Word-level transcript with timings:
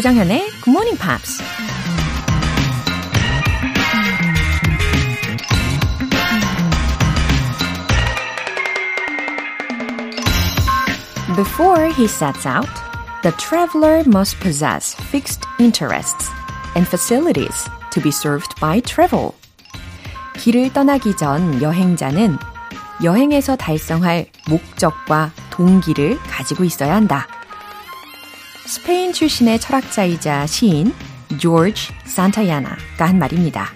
조장현의 0.00 0.50
Good 0.64 0.70
Morning 0.70 0.98
Pops. 0.98 1.42
Before 11.36 11.92
he 11.92 12.06
sets 12.06 12.46
out, 12.46 12.70
the 13.22 13.32
traveler 13.36 14.02
must 14.06 14.40
possess 14.40 14.94
fixed 15.10 15.44
interests 15.58 16.30
and 16.74 16.88
facilities 16.88 17.68
to 17.90 18.00
be 18.00 18.10
served 18.10 18.58
by 18.58 18.80
travel. 18.80 19.32
길을 20.38 20.72
떠나기 20.72 21.14
전 21.14 21.60
여행자는 21.60 22.38
여행에서 23.04 23.56
달성할 23.56 24.26
목적과 24.48 25.30
동기를 25.50 26.18
가지고 26.30 26.64
있어야 26.64 26.94
한다. 26.94 27.26
스페인 28.70 29.12
출신의 29.12 29.58
철학자이자 29.58 30.46
시인 30.46 30.94
조지 31.40 31.92
산타야나가 32.04 33.04
한 33.04 33.18
말입니다. 33.18 33.66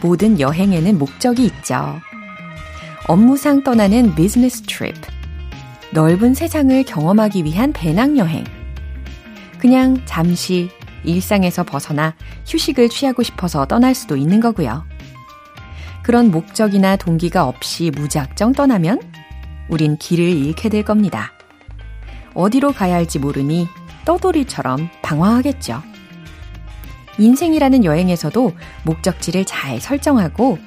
모든 0.00 0.38
여행에는 0.38 0.96
목적이 0.96 1.46
있죠. 1.46 1.98
업무상 3.08 3.64
떠나는 3.64 4.14
비즈니스 4.14 4.62
트립. 4.62 4.94
넓은 5.92 6.34
세상을 6.34 6.84
경험하기 6.84 7.42
위한 7.42 7.72
배낭 7.72 8.16
여행. 8.16 8.44
그냥 9.58 10.00
잠시 10.04 10.70
일상에서 11.02 11.64
벗어나 11.64 12.14
휴식을 12.46 12.88
취하고 12.90 13.24
싶어서 13.24 13.66
떠날 13.66 13.96
수도 13.96 14.16
있는 14.16 14.38
거고요. 14.38 14.84
그런 16.04 16.30
목적이나 16.30 16.94
동기가 16.94 17.48
없이 17.48 17.90
무작정 17.92 18.52
떠나면 18.52 19.00
우린 19.68 19.96
길을 19.96 20.24
잃게 20.24 20.68
될 20.68 20.84
겁니다. 20.84 21.32
어디로 22.34 22.72
가야 22.72 22.94
할지 22.94 23.18
모르니 23.18 23.68
떠돌이처럼 24.04 24.88
방황하겠죠. 25.02 25.82
인생이라는 27.18 27.84
여행에서도 27.84 28.52
목적지를 28.84 29.44
잘 29.44 29.80
설정하고 29.80 30.58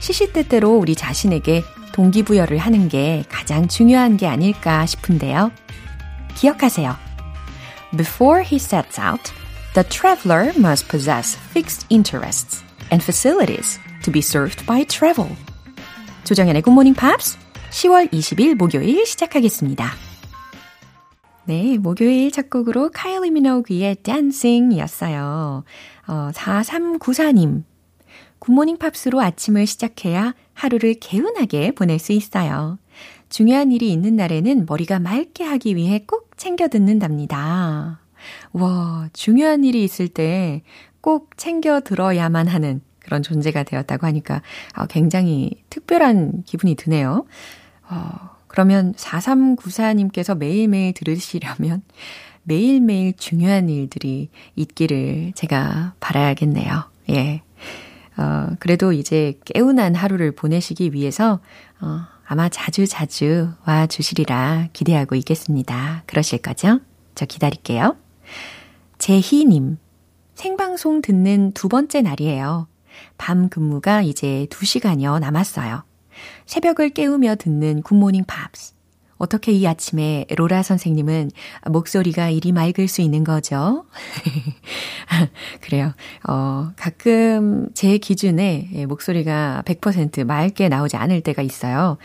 시시때때로 0.00 0.76
우리 0.76 0.94
자신에게 0.94 1.62
동기부여를 1.92 2.58
하는 2.58 2.88
게 2.88 3.24
가장 3.28 3.68
중요한 3.68 4.16
게 4.16 4.26
아닐까 4.26 4.84
싶은데요. 4.84 5.52
기억하세요. 6.34 6.96
Before 7.96 8.42
he 8.44 8.56
sets 8.56 9.00
out, 9.00 9.32
the 9.74 9.88
traveler 9.88 10.52
must 10.58 10.88
possess 10.88 11.38
fixed 11.50 11.86
interests 11.90 12.64
and 12.90 13.02
facilities 13.02 13.78
to 14.02 14.12
be 14.12 14.18
served 14.18 14.66
by 14.66 14.84
travel. 14.84 15.30
조정연의 16.24 16.62
Morning 16.66 16.98
Pops 16.98 17.38
10월 17.70 18.10
20일 18.10 18.56
목요일 18.56 19.06
시작하겠습니다. 19.06 20.03
네, 21.46 21.76
목요일 21.78 22.30
첫 22.30 22.48
곡으로 22.48 22.90
카일리 22.92 23.30
미노그의 23.30 23.96
였어요. 24.78 25.64
어, 26.06 26.30
4394님. 26.32 27.64
굿모닝 28.38 28.78
팝스로 28.78 29.20
아침을 29.20 29.66
시작해야 29.66 30.34
하루를 30.52 30.94
개운하게 31.00 31.72
보낼 31.72 31.98
수 31.98 32.12
있어요. 32.12 32.78
중요한 33.28 33.72
일이 33.72 33.90
있는 33.90 34.16
날에는 34.16 34.66
머리가 34.68 34.98
맑게 34.98 35.44
하기 35.44 35.76
위해 35.76 36.04
꼭 36.06 36.30
챙겨 36.36 36.68
듣는답니다. 36.68 38.00
와, 38.52 39.08
중요한 39.12 39.64
일이 39.64 39.84
있을 39.84 40.08
때 40.08 40.62
꼭 41.04 41.36
챙겨 41.36 41.80
들어야만 41.80 42.48
하는 42.48 42.80
그런 42.98 43.22
존재가 43.22 43.64
되었다고 43.64 44.06
하니까 44.06 44.40
아, 44.72 44.86
굉장히 44.86 45.62
특별한 45.68 46.44
기분이 46.46 46.76
드네요. 46.76 47.26
어, 47.90 48.30
그러면 48.54 48.94
4394님께서 48.94 50.36
매일매일 50.36 50.94
들으시려면 50.94 51.82
매일매일 52.44 53.12
중요한 53.16 53.68
일들이 53.68 54.30
있기를 54.54 55.32
제가 55.34 55.94
바라야겠네요. 55.98 56.84
예. 57.10 57.42
어, 58.16 58.50
그래도 58.60 58.92
이제 58.92 59.40
깨운한 59.44 59.96
하루를 59.96 60.30
보내시기 60.36 60.92
위해서, 60.92 61.40
어, 61.80 62.02
아마 62.24 62.48
자주 62.48 62.86
자주 62.86 63.50
와 63.66 63.88
주시리라 63.88 64.68
기대하고 64.72 65.16
있겠습니다. 65.16 66.04
그러실 66.06 66.38
거죠? 66.38 66.78
저 67.16 67.26
기다릴게요. 67.26 67.96
재희님, 68.98 69.78
생방송 70.36 71.02
듣는 71.02 71.50
두 71.54 71.68
번째 71.68 72.02
날이에요. 72.02 72.68
밤 73.18 73.48
근무가 73.48 74.02
이제 74.02 74.46
2시간여 74.48 75.18
남았어요. 75.18 75.82
새벽을 76.46 76.90
깨우며 76.90 77.36
듣는 77.36 77.82
Good 77.82 77.97
Morning 77.97 78.24
Pops. 78.24 78.74
어떻게 79.16 79.52
이 79.52 79.66
아침에 79.66 80.26
로라 80.36 80.62
선생님은 80.62 81.30
목소리가 81.70 82.30
이리 82.30 82.50
맑을 82.52 82.88
수 82.88 83.00
있는 83.00 83.22
거죠? 83.24 83.86
그래요. 85.62 85.94
어, 86.28 86.72
가끔 86.76 87.68
제 87.74 87.96
기준에 87.98 88.68
예, 88.74 88.86
목소리가 88.86 89.62
100% 89.66 90.24
맑게 90.24 90.68
나오지 90.68 90.96
않을 90.96 91.20
때가 91.22 91.42
있어요. 91.42 91.96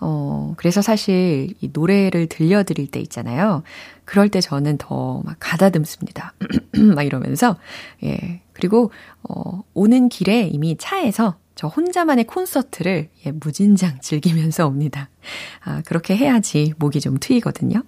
어, 0.00 0.54
그래서 0.56 0.82
사실 0.82 1.54
이 1.60 1.70
노래를 1.72 2.26
들려드릴 2.28 2.90
때 2.90 3.00
있잖아요. 3.00 3.62
그럴 4.04 4.28
때 4.28 4.40
저는 4.40 4.76
더 4.78 5.22
막 5.24 5.36
가다듬습니다. 5.40 6.34
막 6.94 7.02
이러면서, 7.02 7.56
예. 8.04 8.42
그리고, 8.52 8.90
어, 9.28 9.62
오는 9.74 10.08
길에 10.08 10.42
이미 10.46 10.76
차에서 10.78 11.36
저 11.58 11.66
혼자만의 11.66 12.28
콘서트를 12.28 13.08
예, 13.26 13.32
무진장 13.32 13.98
즐기면서 14.00 14.68
옵니다. 14.68 15.10
아, 15.64 15.82
그렇게 15.84 16.16
해야지 16.16 16.72
목이 16.78 17.00
좀 17.00 17.16
트이거든요. 17.18 17.82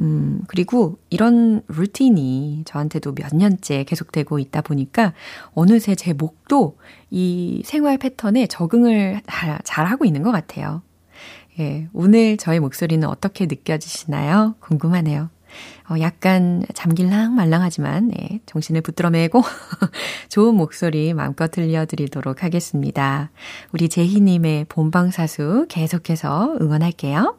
음, 0.00 0.42
그리고 0.48 0.98
이런 1.08 1.62
루틴이 1.68 2.64
저한테도 2.66 3.14
몇 3.14 3.36
년째 3.36 3.84
계속되고 3.84 4.40
있다 4.40 4.62
보니까 4.62 5.14
어느새 5.54 5.94
제 5.94 6.12
목도 6.12 6.78
이 7.10 7.62
생활 7.64 7.96
패턴에 7.96 8.48
적응을 8.48 9.20
잘 9.62 9.86
하고 9.86 10.04
있는 10.04 10.24
것 10.24 10.32
같아요. 10.32 10.82
예, 11.60 11.86
오늘 11.92 12.36
저의 12.38 12.58
목소리는 12.58 13.06
어떻게 13.06 13.46
느껴지시나요? 13.46 14.56
궁금하네요. 14.58 15.30
어, 15.88 15.94
약간 16.00 16.64
잠길랑 16.74 17.34
말랑하지만 17.34 18.08
네, 18.08 18.40
정신을 18.46 18.80
붙들어 18.80 19.10
매고 19.10 19.42
좋은 20.28 20.54
목소리 20.54 21.14
마음껏 21.14 21.50
들려드리도록 21.50 22.42
하겠습니다. 22.42 23.30
우리 23.72 23.88
제희님의 23.88 24.66
본방사수 24.68 25.66
계속해서 25.68 26.56
응원할게요. 26.60 27.36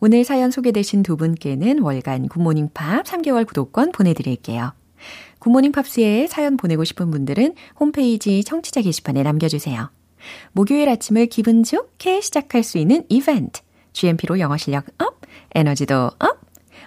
오늘 0.00 0.24
사연 0.24 0.50
소개되신 0.50 1.02
두 1.02 1.16
분께는 1.16 1.80
월간 1.80 2.28
굿모닝 2.28 2.70
팝 2.74 3.04
3개월 3.04 3.46
구독권 3.46 3.92
보내드릴게요. 3.92 4.72
굿모닝 5.38 5.72
팝스에 5.72 6.26
사연 6.28 6.56
보내고 6.56 6.84
싶은 6.84 7.10
분들은 7.10 7.54
홈페이지 7.78 8.44
청취자 8.44 8.82
게시판에 8.82 9.22
남겨주세요. 9.22 9.90
목요일 10.52 10.88
아침을 10.88 11.26
기분 11.26 11.64
좋게 11.64 12.20
시작할 12.20 12.62
수 12.62 12.78
있는 12.78 13.04
이벤트. 13.08 13.60
GMP로 13.92 14.38
영어 14.38 14.56
실력 14.56 14.86
up, 14.98 15.20
에너지도 15.54 16.12
up, 16.18 16.40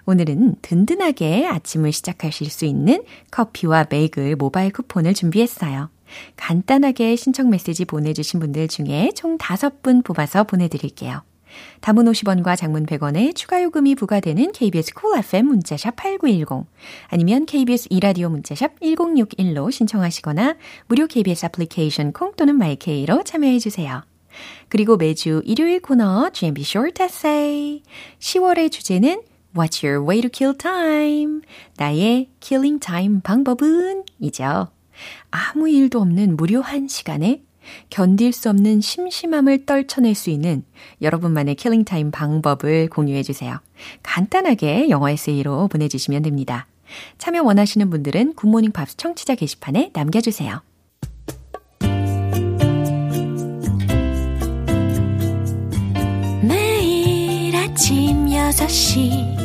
오늘은 0.05 0.55
든든하게 0.61 1.47
아침을 1.47 1.91
시작하실 1.91 2.49
수 2.49 2.65
있는 2.65 3.03
커피와 3.31 3.85
베이글 3.85 4.35
모바일 4.35 4.71
쿠폰을 4.71 5.13
준비했어요. 5.13 5.89
간단하게 6.37 7.15
신청 7.15 7.49
메시지 7.49 7.85
보내주신 7.85 8.39
분들 8.39 8.67
중에 8.67 9.11
총 9.15 9.37
5분 9.37 10.03
뽑아서 10.03 10.43
보내드릴게요. 10.43 11.23
단문 11.81 12.05
50원과 12.05 12.57
장문 12.57 12.85
100원의 12.85 13.33
추가 13.35 13.63
요금이 13.63 13.95
부과되는 13.95 14.51
KBS 14.51 14.93
cool 14.93 15.19
FM 15.19 15.47
문자샵 15.47 15.95
8910 15.95 16.67
아니면 17.07 17.45
KBS 17.45 17.87
2라디오 17.89 18.29
문자샵 18.29 18.79
1061로 18.81 19.71
신청하시거나 19.71 20.55
무료 20.87 21.07
KBS 21.07 21.45
애플리케이션 21.45 22.11
콩 22.11 22.33
또는 22.35 22.55
마이케이로 22.55 23.23
참여해 23.23 23.59
주세요. 23.59 24.03
그리고 24.67 24.97
매주 24.97 25.41
일요일 25.45 25.81
코너 25.81 26.29
GMP 26.31 26.61
Short 26.61 27.01
Essay 27.01 27.83
10월의 28.19 28.71
주제는 28.71 29.21
What's 29.55 29.85
your 29.85 30.05
way 30.05 30.21
to 30.21 30.29
kill 30.29 30.57
time? 30.57 31.41
나의 31.77 32.29
killing 32.41 32.79
time 32.79 33.21
방법은? 33.21 34.03
이죠. 34.19 34.67
아무 35.31 35.69
일도 35.69 36.01
없는 36.01 36.35
무료한 36.35 36.87
시간에 36.89 37.41
견딜 37.89 38.33
수 38.33 38.49
없는 38.49 38.81
심심함을 38.81 39.65
떨쳐낼 39.65 40.13
수 40.13 40.29
있는 40.29 40.63
여러분만의 41.01 41.55
killing 41.55 41.85
time 41.85 42.11
방법을 42.11 42.89
공유해 42.89 43.23
주세요. 43.23 43.59
간단하게 44.03 44.89
영어 44.89 45.09
에세이로 45.09 45.69
보내주시면 45.69 46.23
됩니다. 46.23 46.67
참여 47.17 47.41
원하시는 47.43 47.89
분들은 47.89 48.33
굿모닝 48.33 48.71
팝스 48.71 48.97
청취자 48.97 49.35
게시판에 49.35 49.91
남겨주세요. 49.93 50.61
아침 57.75 58.27
6시 58.27 59.44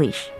English. 0.00 0.32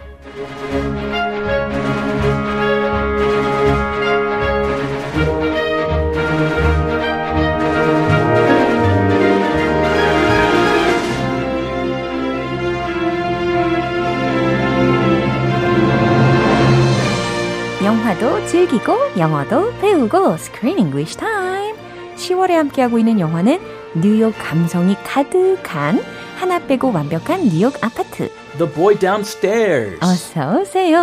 영화도 17.85 18.47
즐기고 18.47 18.95
영어도 19.19 19.73
배우고 19.79 20.35
Screen 20.35 20.79
English 20.79 21.17
Time. 21.17 21.79
10월에 22.17 22.53
함께하고 22.53 22.99
있는 22.99 23.21
영화는 23.21 23.61
뉴욕 23.95 24.35
감성이 24.39 24.95
가득한 25.05 26.03
하나 26.37 26.59
빼고 26.59 26.93
완벽한 26.93 27.43
뉴욕 27.43 27.75
아파트. 27.83 28.40
The 28.58 28.68
Boy 28.68 28.96
Downstairs. 28.98 30.00
어서 30.02 30.60
오세요. 30.62 30.98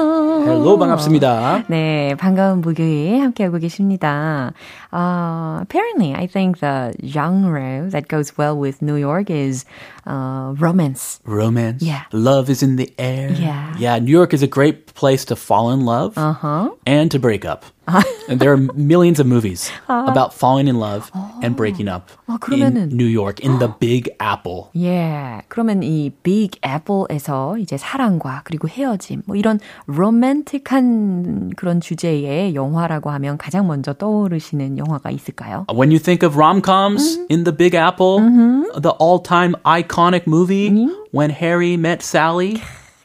Hello, 0.44 0.78
반갑습니다. 0.78 1.64
네, 1.68 2.14
반가운 2.18 2.60
목요일 2.62 3.20
함께하고 3.22 3.58
계십니다. 3.58 4.52
Uh, 4.92 5.60
apparently, 5.62 6.14
I 6.14 6.26
think 6.26 6.60
the 6.60 6.92
genre 7.06 7.88
that 7.90 8.08
goes 8.08 8.36
well 8.36 8.56
with 8.58 8.82
New 8.82 8.96
York 8.96 9.30
is 9.30 9.64
uh, 10.06 10.54
romance. 10.58 11.20
Romance. 11.24 11.82
Yeah. 11.82 12.04
Love 12.12 12.48
is 12.50 12.62
in 12.62 12.76
the 12.76 12.92
air. 12.98 13.32
Yeah. 13.32 13.74
Yeah, 13.78 13.98
New 13.98 14.12
York 14.12 14.32
is 14.34 14.42
a 14.42 14.46
great 14.48 14.94
place 14.94 15.24
to 15.26 15.36
fall 15.36 15.70
in 15.72 15.84
love 15.84 16.16
Uh-huh. 16.16 16.70
and 16.86 17.10
to 17.10 17.18
break 17.18 17.44
up. 17.44 17.64
and 18.28 18.38
there 18.38 18.52
are 18.52 18.56
millions 18.78 19.18
of 19.18 19.26
movies 19.26 19.68
about 19.88 20.32
falling 20.32 20.68
in 20.68 20.78
love 20.78 21.10
and 21.42 21.56
breaking 21.56 21.88
up 21.88 22.10
아, 22.28 22.38
그러면은- 22.38 22.92
in 22.92 22.96
New 22.96 23.06
York, 23.10 23.40
in 23.40 23.58
the 23.58 23.66
Big 23.80 24.08
Apple. 24.20 24.70
예. 24.76 25.42
그러면 25.48 25.82
이 25.82 26.12
Big 26.22 26.60
Apple에서 26.62 27.35
이제 27.59 27.77
사랑과 27.77 28.41
그리고 28.43 28.67
헤어짐 28.67 29.23
뭐 29.25 29.35
이런 29.35 29.59
로맨틱한 29.85 31.51
그런 31.55 31.79
주제의 31.81 32.55
영화라고 32.55 33.09
하면 33.11 33.37
가장 33.37 33.67
먼저 33.67 33.93
떠오르시는 33.93 34.77
영화가 34.77 35.11
있을까요? 35.11 35.65
When 35.73 35.91
you 35.91 35.99
think 35.99 36.25
of 36.27 36.37
rom-coms 36.37 37.19
in 37.29 37.43
the 37.43 37.55
Big 37.55 37.75
Apple, 37.75 38.19
the 38.81 38.93
all-time 38.99 39.55
iconic 39.65 40.27
movie, 40.27 40.69
When 41.11 41.31
Harry 41.31 41.75
Met 41.75 42.03
Sally, 42.03 42.61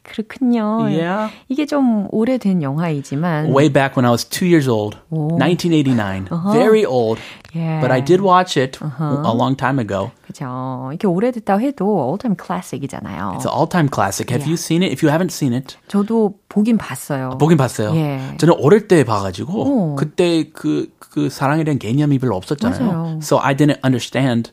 그렇군요. 0.08 0.84
Yeah. 0.88 1.30
이게 1.48 1.66
좀 1.66 2.08
오래된 2.10 2.62
영화이지만 2.62 3.54
way 3.54 3.68
back 3.68 3.94
when 3.94 4.06
I 4.06 4.10
was 4.10 4.24
two 4.24 4.48
years 4.48 4.66
old, 4.66 4.96
1989. 5.10 6.28
Very 6.52 6.84
old, 6.86 7.20
예. 7.54 7.78
but 7.80 7.92
I 7.92 8.00
did 8.02 8.22
watch 8.22 8.56
it 8.56 8.78
a 8.80 9.32
long 9.34 9.54
time 9.54 9.78
ago. 9.78 10.10
그죠. 10.24 10.88
이렇게 10.90 11.06
오래됐다고 11.06 11.60
해도 11.60 11.84
all-time 12.00 12.36
classic이잖아요. 12.40 13.36
It's 13.36 13.44
an 13.44 13.52
all-time 13.52 13.88
classic. 13.92 14.30
Have 14.32 14.48
you 14.48 14.56
seen 14.56 14.82
it? 14.82 14.92
If 14.92 15.04
you 15.04 15.12
haven't 15.12 15.30
seen 15.30 15.52
it, 15.52 15.76
저도 15.88 16.38
보긴 16.48 16.78
봤어요. 16.78 17.36
보긴 17.38 17.58
봤어요. 17.58 17.94
예. 17.94 18.36
저는 18.38 18.54
어릴 18.60 18.88
때 18.88 19.04
봐가지고 19.04 19.92
어. 19.92 19.94
그때 19.96 20.48
그, 20.54 20.90
그 20.98 21.28
사랑에 21.28 21.64
대한 21.64 21.78
개념이 21.78 22.18
별로 22.18 22.34
없었잖아요. 22.36 22.92
맞아요. 22.92 23.18
So 23.20 23.38
I 23.40 23.54
didn't 23.54 23.80
understand 23.84 24.50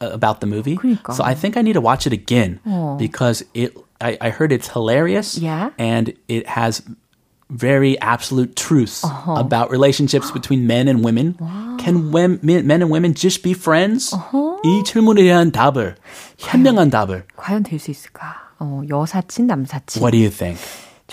about 0.00 0.40
the 0.40 0.52
movie. 0.52 0.76
그러니까. 0.76 1.12
So 1.14 1.24
I 1.24 1.34
think 1.36 1.56
I 1.56 1.62
need 1.62 1.78
to 1.78 1.82
watch 1.82 2.06
it 2.06 2.12
again 2.12 2.58
어. 2.66 2.96
because 2.98 3.46
it. 3.54 3.72
I, 4.02 4.16
I 4.20 4.30
heard 4.30 4.52
it's 4.52 4.68
hilarious 4.68 5.36
Yeah. 5.38 5.70
and 5.78 6.14
it 6.28 6.46
has 6.46 6.82
very 7.50 7.98
absolute 8.00 8.54
truths 8.56 9.02
about 9.26 9.70
relationships 9.70 10.30
between 10.30 10.66
men 10.66 10.86
and 10.86 11.02
women. 11.02 11.34
Can 11.78 12.12
wem, 12.12 12.38
men, 12.42 12.66
men 12.66 12.82
and 12.82 12.90
women 12.90 13.14
just 13.14 13.42
be 13.42 13.54
friends? 13.54 14.12
이 14.64 14.84
질문에 14.84 15.22
대한 15.22 15.50
답을 15.50 15.96
현명한 16.38 16.90
답을 16.90 17.24
과연 17.36 17.62
될 17.62 17.78
수 17.78 17.90
있을까? 17.90 18.52
어, 18.60 18.82
여사친, 18.88 19.46
남사친. 19.46 20.02
What 20.02 20.12
do 20.12 20.18
you 20.18 20.28
think? 20.30 20.58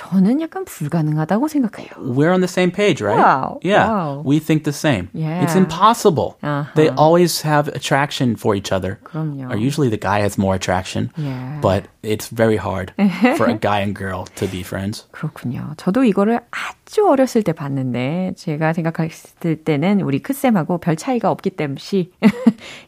저는 0.01 0.41
약간 0.41 0.65
불가능하다고 0.65 1.49
생각해요. 1.49 1.91
We're 1.99 2.33
on 2.33 2.41
the 2.41 2.49
same 2.49 2.71
page, 2.71 3.03
right? 3.05 3.21
Wow. 3.21 3.61
Yeah. 3.63 3.87
Wow. 3.87 4.23
We 4.25 4.39
think 4.41 4.65
the 4.65 4.73
same. 4.73 5.11
Yeah. 5.13 5.43
It's 5.45 5.55
impossible. 5.55 6.39
Uh-huh. 6.43 6.73
They 6.75 6.89
always 6.89 7.43
have 7.43 7.69
attraction 7.69 8.35
for 8.37 8.55
each 8.55 8.73
other. 8.73 8.99
그럼요. 9.05 9.51
Or 9.53 9.57
usually 9.57 9.91
the 9.91 10.01
guy 10.01 10.21
has 10.21 10.39
more 10.39 10.55
attraction. 10.55 11.11
Yeah. 11.19 11.61
But 11.61 11.85
it's 12.03 12.29
very 12.29 12.57
hard 12.57 12.95
for 13.37 13.47
a 13.47 13.59
guy 13.59 13.81
and 13.81 13.95
girl 13.95 14.25
to 14.37 14.47
be 14.49 14.63
friends. 14.63 15.05
그렇군요. 15.13 15.75
저도 15.77 16.05
이거를 16.05 16.41
아주 16.51 17.07
어렸을 17.07 17.43
때 17.43 17.53
봤는데 17.53 18.33
제가 18.39 18.73
생각했을 18.73 19.57
때는 19.65 20.01
우리 20.01 20.21
크쌤하고 20.23 20.79
별 20.79 20.97
차이가 20.97 21.31
없기 21.31 21.51
때문에 21.51 21.79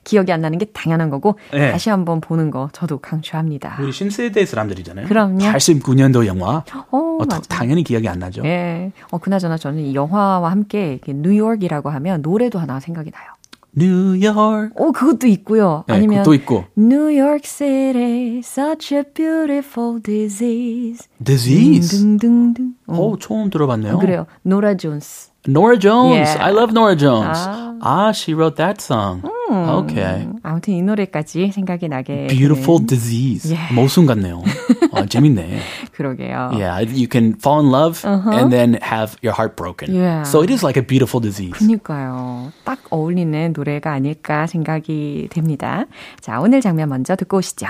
기억이 0.05 0.32
안 0.32 0.41
나는 0.41 0.56
게 0.56 0.65
당연한 0.65 1.11
거고 1.11 1.38
네. 1.53 1.73
다시 1.73 1.91
한번 1.91 2.23
보는 2.23 2.50
거 2.50 2.70
저도 2.73 2.99
강추합니다. 2.99 3.76
우리 3.81 3.93
신세대 3.93 4.47
사람들이잖아요. 4.47 5.08
그럼요. 5.08 5.44
89년도 5.44 6.25
영화. 6.26 6.65
어, 6.91 7.01
어, 7.02 7.25
맞아. 7.25 7.40
당연히 7.49 7.82
기억이 7.84 8.08
안 8.08 8.19
나죠. 8.19 8.43
예. 8.44 8.93
어, 9.10 9.19
그나저나 9.19 9.56
저는 9.56 9.81
이 9.81 9.94
영화와 9.94 10.50
함께 10.50 11.00
뉴욕이라고 11.06 11.90
하면 11.90 12.22
노래도 12.22 12.58
하나 12.58 12.81
생각이 12.81 13.10
나요. 13.10 13.26
New 13.75 14.22
York. 14.22 14.75
오, 14.76 14.93
그것도 14.93 15.26
있고요. 15.28 15.84
네, 15.88 15.94
아니면 15.94 16.19
그것도 16.19 16.34
있고. 16.34 16.64
New 16.76 17.19
York 17.19 17.46
City, 17.46 18.38
such 18.40 18.94
a 18.94 19.02
beautiful 19.14 20.00
disease. 20.02 21.08
Disease. 21.25 21.88
등등등등. 21.99 22.75
어, 22.87 23.16
처음 23.19 23.48
들어봤네요. 23.48 23.98
그래요. 23.98 24.26
노라 24.43 24.76
존스. 24.76 25.31
Nora 25.48 25.77
Jones. 25.80 26.27
Yeah. 26.27 26.44
I 26.45 26.51
love 26.51 26.74
Nora 26.74 26.95
Jones. 26.98 27.38
아. 27.39 27.68
Ah, 27.80 28.12
she 28.12 28.33
wrote 28.33 28.57
that 28.57 28.81
song. 28.81 29.21
Okay. 29.50 30.27
아무튼 30.44 30.74
이 30.74 30.81
노래까지 30.81 31.51
생각이 31.54 31.88
나게 31.88 32.27
Beautiful 32.27 32.80
되는- 32.80 32.88
disease. 32.88 33.54
Yeah. 33.54 33.74
모순 33.74 34.06
같네요. 34.07 34.42
어, 34.92 35.06
재밌네. 35.06 35.59
그러게요. 35.94 36.51
Yeah, 36.54 36.81
you 36.81 37.07
can 37.07 37.36
fall 37.39 37.62
in 37.63 37.71
love 37.71 38.04
and 38.04 38.51
then 38.51 38.77
have 38.81 39.15
your 39.24 39.31
heart 39.33 39.56
broken. 39.56 39.94
Yeah. 39.95 40.24
So 40.24 40.42
it 40.44 40.51
is 40.51 40.63
like 40.63 40.75
a 40.75 40.83
beautiful 40.86 41.21
disease. 41.21 41.54
그니까요. 41.56 42.51
딱 42.65 42.80
어울리는 42.89 43.54
노래가 43.56 43.94
아닐까 43.94 44.48
생각이 44.48 45.30
됩니다. 45.31 45.85
자, 46.19 46.42
오늘 46.42 46.59
장면 46.59 46.90
먼저 46.90 47.16
듣고 47.16 47.37
오시죠. 47.37 47.68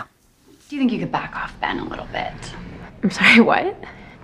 Do 0.70 0.76
you 0.76 0.82
think 0.82 0.92
you 0.92 1.00
could 1.00 1.12
back 1.12 1.36
off 1.38 1.54
Ben 1.62 1.78
a 1.78 1.84
little 1.86 2.08
bit? 2.12 2.34
I'm 3.04 3.12
sorry, 3.12 3.40
what? 3.46 3.76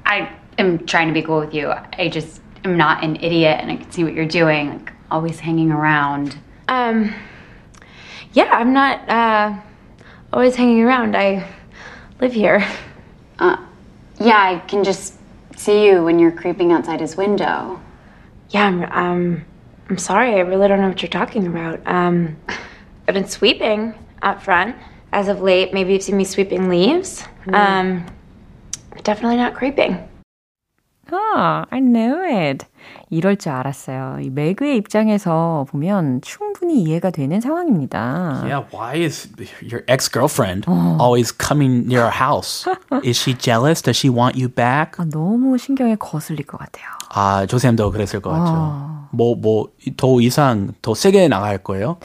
I 0.05 0.27
am 0.57 0.79
trying 0.87 1.07
to 1.07 1.13
be 1.13 1.21
cool 1.21 1.39
with 1.45 1.53
you. 1.53 1.69
I 1.99 2.09
just 2.09 2.41
am 2.64 2.76
not 2.76 3.02
an 3.04 3.16
idiot 3.16 3.58
and 3.60 3.70
I 3.70 3.76
can 3.76 3.90
see 3.90 4.04
what 4.04 4.14
you're 4.14 4.26
doing, 4.26 4.70
like 4.70 4.92
always 5.10 5.40
hanging 5.40 5.70
around. 5.70 6.38
Um, 6.68 7.14
yeah, 8.32 8.50
I'm 8.52 8.72
not 8.72 9.08
uh, 9.08 9.58
always 10.32 10.56
hanging 10.56 10.82
around. 10.82 11.16
I 11.16 11.48
live 12.20 12.32
here. 12.32 12.66
Uh, 13.38 13.56
yeah, 14.20 14.36
I 14.36 14.58
can 14.66 14.84
just 14.84 15.14
see 15.56 15.86
you 15.86 16.04
when 16.04 16.18
you're 16.18 16.32
creeping 16.32 16.72
outside 16.72 17.00
his 17.00 17.16
window. 17.16 17.80
Yeah, 18.50 18.66
I'm. 18.66 18.82
Um, 18.84 19.44
I'm 19.90 19.98
sorry. 19.98 20.34
I 20.34 20.40
really 20.40 20.68
don't 20.68 20.80
know 20.80 20.88
what 20.88 21.00
you're 21.00 21.08
talking 21.08 21.46
about. 21.46 21.80
Um, 21.86 22.36
I've 23.06 23.14
been 23.14 23.26
sweeping 23.26 23.94
out 24.20 24.42
front 24.42 24.76
as 25.12 25.28
of 25.28 25.40
late. 25.40 25.72
Maybe 25.72 25.94
you've 25.94 26.02
seen 26.02 26.16
me 26.16 26.24
sweeping 26.24 26.68
leaves. 26.68 27.24
Um, 27.50 28.04
but 28.90 29.02
definitely 29.04 29.38
not 29.38 29.54
creeping. 29.54 30.06
아, 31.10 31.64
I 31.70 31.80
know 31.80 32.22
it. 32.24 32.66
이럴 33.10 33.36
줄 33.36 33.52
알았어요. 33.52 34.18
이 34.22 34.30
매그의 34.30 34.76
입장에서 34.76 35.66
보면 35.70 36.20
충분히 36.22 36.82
이해가 36.82 37.10
되는 37.10 37.40
상황입니다. 37.40 38.42
Yeah, 38.44 38.66
why 38.72 39.02
is 39.02 39.28
your 39.62 39.84
ex-girlfriend 39.88 40.66
always 41.00 41.32
coming 41.36 41.86
near 41.86 42.02
our 42.04 42.12
house? 42.12 42.66
is 43.04 43.18
she 43.18 43.36
jealous? 43.36 43.82
Does 43.82 43.96
she 43.98 44.14
want 44.14 44.38
you 44.38 44.48
back? 44.48 44.92
아, 44.98 45.04
너무 45.10 45.56
신경에 45.58 45.96
거슬릴 45.96 46.46
것 46.46 46.58
같아요. 46.58 46.86
아, 47.10 47.46
조쌤도 47.46 47.90
그랬을 47.90 48.20
것 48.20 48.30
같죠. 48.30 49.08
뭐, 49.10 49.34
뭐, 49.36 49.68
더 49.96 50.20
이상, 50.20 50.72
더 50.82 50.94
세게 50.94 51.28
나갈 51.28 51.58
거예요? 51.58 51.96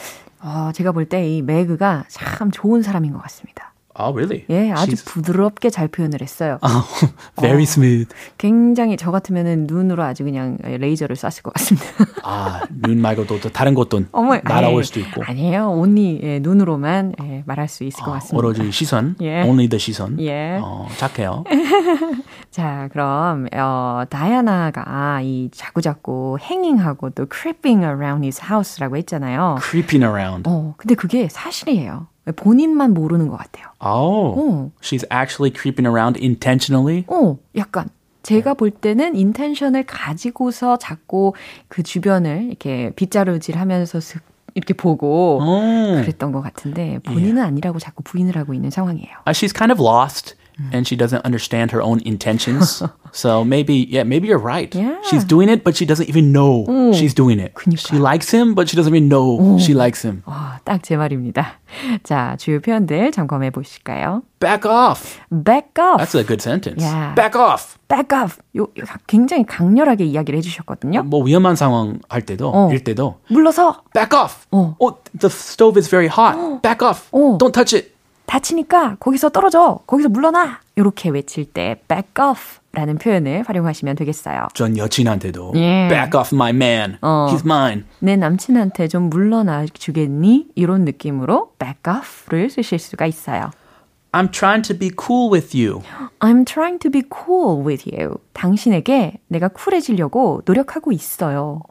어, 0.41 0.71
제가 0.73 0.91
볼 0.93 1.05
때 1.09 1.25
이 1.27 1.41
매그가 1.41 2.05
참 2.07 2.51
좋은 2.51 2.81
사람인 2.81 3.11
것 3.13 3.21
같습니다. 3.23 3.72
Oh, 3.99 4.11
really? 4.11 4.45
예, 4.49 4.71
아주 4.71 4.93
She's 4.93 5.05
부드럽게 5.05 5.69
잘 5.69 5.87
표현을 5.87 6.21
했어요. 6.21 6.57
very 7.39 7.63
smooth. 7.63 8.07
굉장히 8.39 8.97
저 8.97 9.11
같으면은 9.11 9.67
눈으로 9.67 10.03
아주 10.03 10.23
그냥 10.23 10.57
레이저를 10.63 11.15
쐈을 11.15 11.43
것 11.43 11.53
같습니다. 11.53 11.85
아, 12.23 12.61
눈 12.71 12.99
말고도 13.01 13.39
또 13.39 13.49
다른 13.49 13.75
것도 13.75 14.03
날아올 14.43 14.79
아이, 14.79 14.83
수도 14.83 14.99
있고. 14.99 15.23
아니에요. 15.23 15.69
온리 15.71 16.19
예, 16.23 16.39
눈으로만 16.39 17.13
예, 17.21 17.43
말할 17.45 17.67
수 17.67 17.83
있을 17.83 18.03
것 18.03 18.11
아, 18.11 18.13
같습니다. 18.15 18.37
오로지 18.37 18.71
시선, 18.71 19.15
예. 19.21 19.41
only 19.43 19.67
the 19.69 19.79
시선. 19.79 20.19
예. 20.19 20.57
어, 20.61 20.87
착해요. 20.97 21.43
자, 22.49 22.87
그럼 22.91 23.47
어, 23.53 24.03
다이아나가 24.09 25.21
이 25.21 25.49
자꾸자꾸 25.53 26.37
행잉하고 26.41 27.11
또 27.11 27.25
creeping 27.31 27.83
around 27.85 28.25
his 28.25 28.41
house라고 28.43 28.97
했잖아요. 28.97 29.57
Creeping 29.61 30.03
around. 30.03 30.49
어, 30.49 30.73
근데 30.77 30.95
그게 30.95 31.27
사실이에요. 31.29 32.07
본인만 32.31 32.93
모르는 32.93 33.27
것 33.27 33.37
같아요. 33.37 33.67
Oh, 33.83 34.39
어, 34.39 34.71
she's 34.81 35.05
actually 35.11 35.51
creeping 35.51 35.85
around 35.87 36.17
intentionally. 36.19 37.03
어, 37.07 37.37
약간 37.57 37.89
제가 38.23 38.53
볼 38.53 38.71
때는 38.71 39.15
인텐션을 39.17 39.85
가지고서 39.85 40.77
자꾸 40.77 41.33
그 41.67 41.83
주변을 41.83 42.43
이렇게 42.47 42.91
빗자루질 42.95 43.57
하면서 43.57 43.99
슥 43.99 44.21
이렇게 44.55 44.73
보고 44.73 45.39
Oh. 45.41 46.01
그랬던 46.01 46.31
것 46.31 46.41
같은데 46.41 46.99
본인은 47.03 47.41
아니라고 47.41 47.79
자꾸 47.79 48.03
부인을 48.03 48.37
하고 48.37 48.53
있는 48.53 48.69
상황이에요. 48.69 49.09
Uh, 49.27 49.33
she's 49.33 49.51
kind 49.51 49.73
of 49.73 49.81
lost 49.83 50.35
and 50.72 50.86
she 50.88 50.96
doesn't 50.96 51.24
understand 51.24 51.70
her 51.70 51.80
own 51.80 52.00
intentions. 52.04 52.82
so 53.12 53.44
maybe, 53.44 53.86
yeah, 53.88 54.02
maybe 54.02 54.26
you're 54.26 54.38
right. 54.42 54.74
Yeah. 54.74 54.96
She's 55.08 55.24
doing 55.24 55.48
it, 55.48 55.62
but 55.62 55.76
she 55.76 55.86
doesn't 55.86 56.08
even 56.08 56.32
know 56.32 56.66
she's 56.94 57.14
doing 57.14 57.38
it. 57.38 57.52
She 57.76 57.96
likes 57.98 58.30
him, 58.30 58.54
but 58.54 58.68
she 58.68 58.76
doesn't 58.76 58.92
even 58.94 59.08
know 59.08 59.58
she 59.58 59.72
likes 59.74 60.02
him. 60.02 60.22
와, 60.26 60.58
딱 60.64 60.82
제 60.82 60.96
말입니다. 60.96 61.60
자, 62.02 62.36
주요 62.38 62.60
표현들 62.60 63.12
점검해 63.12 63.50
보실까요? 63.50 64.22
Back 64.40 64.68
off. 64.70 65.18
back 65.30 65.70
off. 65.78 65.98
That's 65.98 66.14
a 66.14 66.24
good 66.24 66.40
sentence. 66.42 66.82
Yeah. 66.82 67.14
Back 67.14 67.36
off. 67.38 67.76
back 67.88 68.12
off. 68.16 68.38
요, 68.56 68.68
요 68.78 68.84
굉장히 69.06 69.44
강렬하게 69.44 70.04
이야기를 70.04 70.38
해 70.38 70.42
주셨거든요. 70.42 71.02
뭐 71.04 71.22
위험한 71.24 71.56
상황 71.56 72.00
할 72.08 72.22
때도 72.22 72.50
어. 72.54 72.70
일 72.72 72.84
때도 72.84 73.18
물러서 73.28 73.82
back 73.92 74.16
off. 74.18 74.46
어. 74.52 74.76
Oh, 74.78 74.96
the 75.18 75.28
stove 75.30 75.78
is 75.78 75.88
very 75.88 76.08
hot. 76.08 76.62
Back 76.62 76.86
off. 76.86 77.08
어. 77.12 77.38
Don't 77.38 77.52
touch 77.52 77.74
it. 77.76 77.91
다치니까 78.25 78.97
거기서 78.99 79.29
떨어져. 79.29 79.79
거기서 79.87 80.09
물러나. 80.09 80.59
이렇게 80.75 81.09
외칠 81.09 81.45
때 81.45 81.75
back 81.87 82.11
off 82.23 82.59
라는 82.71 82.97
표현을 82.97 83.43
활용하시면 83.47 83.95
되겠어요. 83.95 84.47
전 84.55 84.75
여친한테도 84.77 85.53
예. 85.55 85.87
back 85.87 86.19
off 86.19 86.33
my 86.33 86.49
man. 86.51 86.97
어. 87.01 87.27
He's 87.31 87.45
mine. 87.45 87.83
내 87.99 88.15
남친한테 88.15 88.87
좀 88.87 89.03
물러나 89.03 89.65
주겠니? 89.71 90.47
이런 90.55 90.83
느낌으로 90.83 91.51
back 91.59 91.81
off를 91.87 92.49
쓰실 92.49 92.79
수가 92.79 93.05
있어요. 93.05 93.51
I'm 94.13 94.31
trying 94.31 94.61
to 94.67 94.77
be 94.77 94.91
cool 94.99 95.31
with 95.31 95.55
you. 95.55 95.81
I'm 96.19 96.45
trying 96.45 96.79
to 96.79 96.89
be 96.91 97.03
cool 97.11 97.63
with 97.65 97.89
you. 97.91 98.17
당신에게 98.33 99.19
내가 99.27 99.47
쿨해지려고 99.47 100.41
노력하고 100.45 100.91
있어요. 100.91 101.61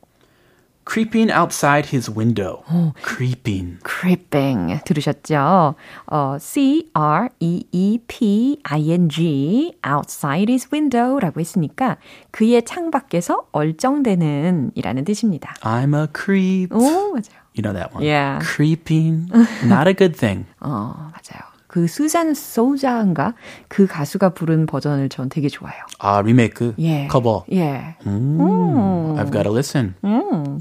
Creeping 0.84 1.30
outside 1.30 1.86
his 1.94 2.10
window. 2.10 2.64
Creeping. 3.02 3.78
creeping 3.84 4.80
들으셨죠? 4.84 5.76
어, 6.06 6.36
C 6.40 6.90
R 6.92 7.28
E 7.40 7.64
E 7.70 7.98
P 8.06 8.58
I 8.64 8.90
N 8.90 9.08
G 9.08 9.74
outside 9.86 10.50
his 10.50 10.68
window라고 10.72 11.40
했으니까 11.40 11.98
그의 12.32 12.64
창 12.64 12.90
밖에서 12.90 13.44
얼쩡대는 13.52 14.72
이라는 14.74 15.04
뜻입니다. 15.04 15.54
I'm 15.62 15.94
a 15.94 16.08
creep. 16.12 16.74
오, 16.74 16.80
맞아요. 17.12 17.42
You 17.54 17.62
know 17.62 17.72
that 17.74 17.94
one. 17.94 18.02
Yeah. 18.04 18.40
Creeping. 18.44 19.30
Not 19.64 19.86
a 19.86 19.94
good 19.94 20.16
thing. 20.18 20.46
어, 20.60 21.12
맞아요. 21.12 21.51
그 21.72 21.86
수잔 21.86 22.34
소자인가 22.34 23.32
그 23.68 23.86
가수가 23.86 24.34
부른 24.34 24.66
버전을 24.66 25.08
전 25.08 25.30
되게 25.30 25.48
좋아해요. 25.48 25.82
아, 25.98 26.20
리메이크. 26.20 26.74
예. 26.80 27.06
커버. 27.06 27.46
예. 27.50 27.96
Mm, 28.04 29.16
I've 29.16 29.32
got 29.32 29.44
to 29.44 29.50
listen. 29.50 29.94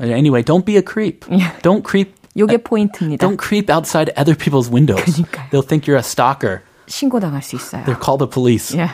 Anyway, 0.01 0.41
don't 0.41 0.63
be 0.63 0.77
a 0.77 0.81
creep. 0.81 1.27
Don't 1.63 1.83
creep. 1.85 2.13
요게 2.37 2.59
포인트입니다. 2.63 3.27
Don't 3.27 3.37
creep 3.37 3.69
outside 3.69 4.13
other 4.17 4.37
people's 4.37 4.71
windows. 4.71 5.03
그러니까요. 5.03 5.49
They'll 5.51 5.67
think 5.67 5.85
you're 5.85 5.97
a 5.97 5.99
stalker. 5.99 6.61
신고 6.87 7.19
당할 7.19 7.41
수 7.41 7.57
있어요. 7.57 7.83
They'll 7.83 8.01
call 8.01 8.17
the 8.17 8.29
police. 8.29 8.73
예. 8.79 8.87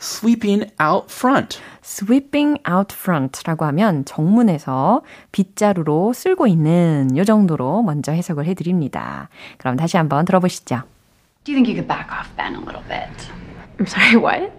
Sweeping 0.00 0.64
out 0.80 1.12
front. 1.12 1.60
sweeping 1.84 2.58
out 2.66 2.96
front라고 2.96 3.66
하면 3.66 4.06
정문에서 4.06 5.02
빗자루로 5.30 6.14
쓸고 6.14 6.46
있는 6.46 7.10
요 7.18 7.24
정도로 7.24 7.82
먼저 7.82 8.12
해석을 8.12 8.46
해드립니다. 8.46 9.28
그럼 9.58 9.76
다시 9.76 9.98
한번 9.98 10.24
들어보시죠. 10.24 10.84
Do 11.44 11.50
you 11.50 11.58
think 11.58 11.66
you 11.66 11.74
could 11.74 11.88
back 11.88 12.12
off 12.12 12.30
Ben 12.36 12.54
a 12.54 12.60
little 12.60 12.82
bit? 12.82 13.08
I'm 13.80 13.86
sorry, 13.88 14.14
what? 14.16 14.52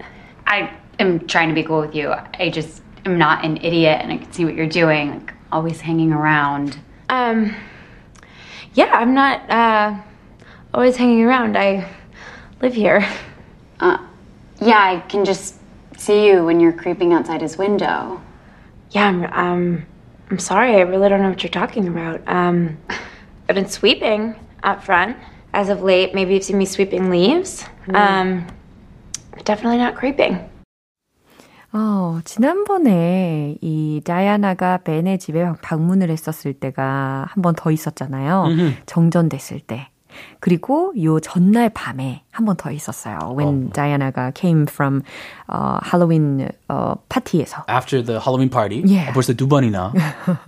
I 0.45 0.69
am 0.99 1.25
trying 1.27 1.47
to 1.47 1.55
be 1.55 1.63
cool 1.63 1.79
with 1.79 1.95
you. 1.95 2.11
I 2.11 2.49
just 2.49 2.81
am 3.05 3.17
not 3.17 3.45
an 3.45 3.55
idiot 3.55 4.01
and 4.01 4.11
I 4.11 4.17
can 4.17 4.29
see 4.33 4.43
what 4.43 4.53
you're 4.53 4.67
doing, 4.67 5.11
like 5.11 5.33
always 5.49 5.79
hanging 5.79 6.11
around. 6.11 6.77
Um, 7.07 7.55
yeah, 8.73 8.91
I'm 8.91 9.13
not 9.13 9.49
uh, 9.49 9.97
always 10.73 10.97
hanging 10.97 11.23
around. 11.23 11.57
I 11.57 11.89
live 12.61 12.73
here. 12.73 13.07
Uh, 13.79 14.05
yeah, 14.59 14.79
I 14.79 14.99
can 15.07 15.23
just 15.23 15.55
see 15.95 16.27
you 16.27 16.43
when 16.43 16.59
you're 16.59 16.73
creeping 16.73 17.13
outside 17.13 17.41
his 17.41 17.57
window. 17.57 18.21
Yeah, 18.91 19.07
I'm. 19.07 19.23
Um, 19.23 19.85
I'm 20.29 20.39
sorry. 20.39 20.75
I 20.75 20.81
really 20.81 21.07
don't 21.07 21.21
know 21.21 21.29
what 21.29 21.43
you're 21.43 21.49
talking 21.49 21.87
about. 21.87 22.27
Um, 22.27 22.77
I've 23.47 23.55
been 23.55 23.69
sweeping 23.69 24.35
out 24.63 24.83
front 24.83 25.15
as 25.53 25.69
of 25.69 25.81
late. 25.83 26.13
Maybe 26.13 26.33
you've 26.33 26.43
seen 26.43 26.57
me 26.57 26.65
sweeping 26.65 27.09
leaves. 27.09 27.65
Um, 27.93 28.45
but 29.31 29.45
definitely 29.45 29.77
not 29.77 29.95
creeping. 29.95 30.39
어, 31.75 32.19
지난번에 32.23 33.57
이 33.61 34.01
다이아나가 34.05 34.77
벤의 34.83 35.17
집에 35.17 35.43
방문을 35.61 36.09
했었을 36.11 36.53
때가 36.53 37.25
한 37.29 37.41
번 37.41 37.55
더 37.55 37.71
있었잖아요. 37.71 38.45
정전됐을 38.85 39.59
때. 39.61 39.87
그리고 40.39 40.93
요 41.03 41.19
전날 41.19 41.69
밤에 41.69 42.23
한 42.31 42.45
번 42.45 42.55
더 42.57 42.71
있었어요. 42.71 43.17
When 43.37 43.71
Diana가 43.71 44.31
came 44.35 44.63
from 44.69 45.01
어, 45.47 45.77
할로윈 45.81 46.49
어, 46.69 46.95
파티에서. 47.09 47.65
After 47.69 48.03
the 48.03 48.19
Halloween 48.19 48.49
party. 48.49 48.83
Yeah. 48.85 49.13
벌써 49.13 49.33
두 49.33 49.47
번이나. 49.47 49.93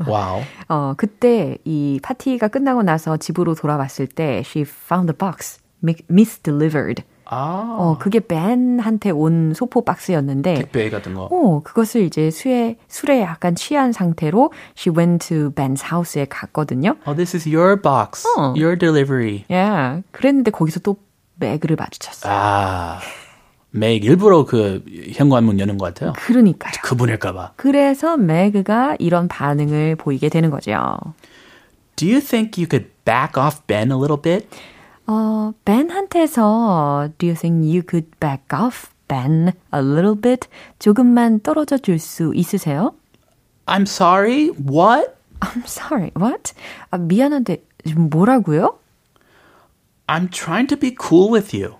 wow. 0.07 0.43
어, 0.67 0.93
그때 0.97 1.57
이 1.65 1.99
파티가 2.03 2.47
끝나고 2.49 2.83
나서 2.83 3.17
집으로 3.17 3.55
돌아왔을 3.55 4.07
때 4.07 4.43
she 4.45 4.61
found 4.65 5.11
the 5.11 5.17
box 5.17 5.59
mi- 5.83 5.95
misdelivered. 6.09 7.03
아. 7.25 7.75
어, 7.79 7.97
그게 7.99 8.19
벤한테 8.19 9.09
온 9.09 9.53
소포 9.55 9.83
박스였는데 9.83 10.53
택배 10.55 10.89
같은 10.89 11.13
거. 11.13 11.23
어, 11.31 11.61
그것을 11.63 12.03
이제 12.03 12.31
술에, 12.31 12.77
술에 12.87 13.21
약간 13.21 13.55
취한 13.55 13.91
상태로 13.91 14.51
she 14.77 14.95
went 14.95 15.27
to 15.27 15.51
Ben's 15.51 15.83
house에 15.83 16.25
갔거든요. 16.25 16.95
Oh, 17.05 17.15
this 17.15 17.35
is 17.35 17.47
your 17.47 17.81
box. 17.81 18.25
어. 18.37 18.53
Your 18.57 18.77
delivery. 18.77 19.45
예. 19.51 20.03
그랬는데 20.11 20.51
거기서 20.51 20.79
또 20.81 20.97
매그를 21.35 21.75
마주쳤어요. 21.75 22.31
아. 22.33 22.99
맥 23.71 24.05
일부러 24.05 24.45
그 24.45 24.83
현관문 25.11 25.59
여는 25.59 25.77
것 25.77 25.93
같아요. 25.93 26.13
그러니까요. 26.15 26.71
그분일까봐. 26.81 27.53
그래서 27.57 28.15
매그가 28.15 28.95
이런 28.99 29.27
반응을 29.27 29.97
보이게 29.97 30.29
되는 30.29 30.49
거죠. 30.49 30.95
Do 31.97 32.07
you 32.07 32.21
think 32.21 32.57
you 32.57 32.67
could 32.69 32.89
back 33.03 33.41
off 33.41 33.61
Ben 33.67 33.91
a 33.91 33.97
little 33.97 34.21
bit? 34.21 34.47
어, 35.07 35.53
벤한테서 35.65 37.09
do 37.17 37.27
you 37.27 37.35
think 37.35 37.63
you 37.65 37.83
could 37.87 38.09
back 38.19 38.43
off 38.53 38.87
Ben 39.07 39.51
a 39.73 39.81
little 39.81 40.15
bit? 40.19 40.47
조금만 40.79 41.39
떨어져 41.41 41.77
줄 41.77 41.99
수 41.99 42.33
있으세요? 42.33 42.93
I'm 43.67 43.83
sorry. 43.83 44.49
What? 44.49 45.15
I'm 45.41 45.63
sorry, 45.65 46.11
what? 46.17 46.53
아, 46.91 46.97
미안한데 46.97 47.63
뭐라고요? 47.95 48.79
I'm 50.07 50.29
trying 50.29 50.67
to 50.67 50.77
be 50.77 50.95
cool 50.99 51.31
with 51.33 51.55
you. 51.55 51.75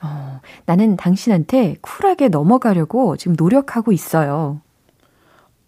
나는 0.66 0.98
당신한테 0.98 1.78
쿨하게 1.82 2.30
넘어가려고 2.30 3.18
지금 3.18 3.36
노력하고 3.38 3.92
있어요. 3.92 4.62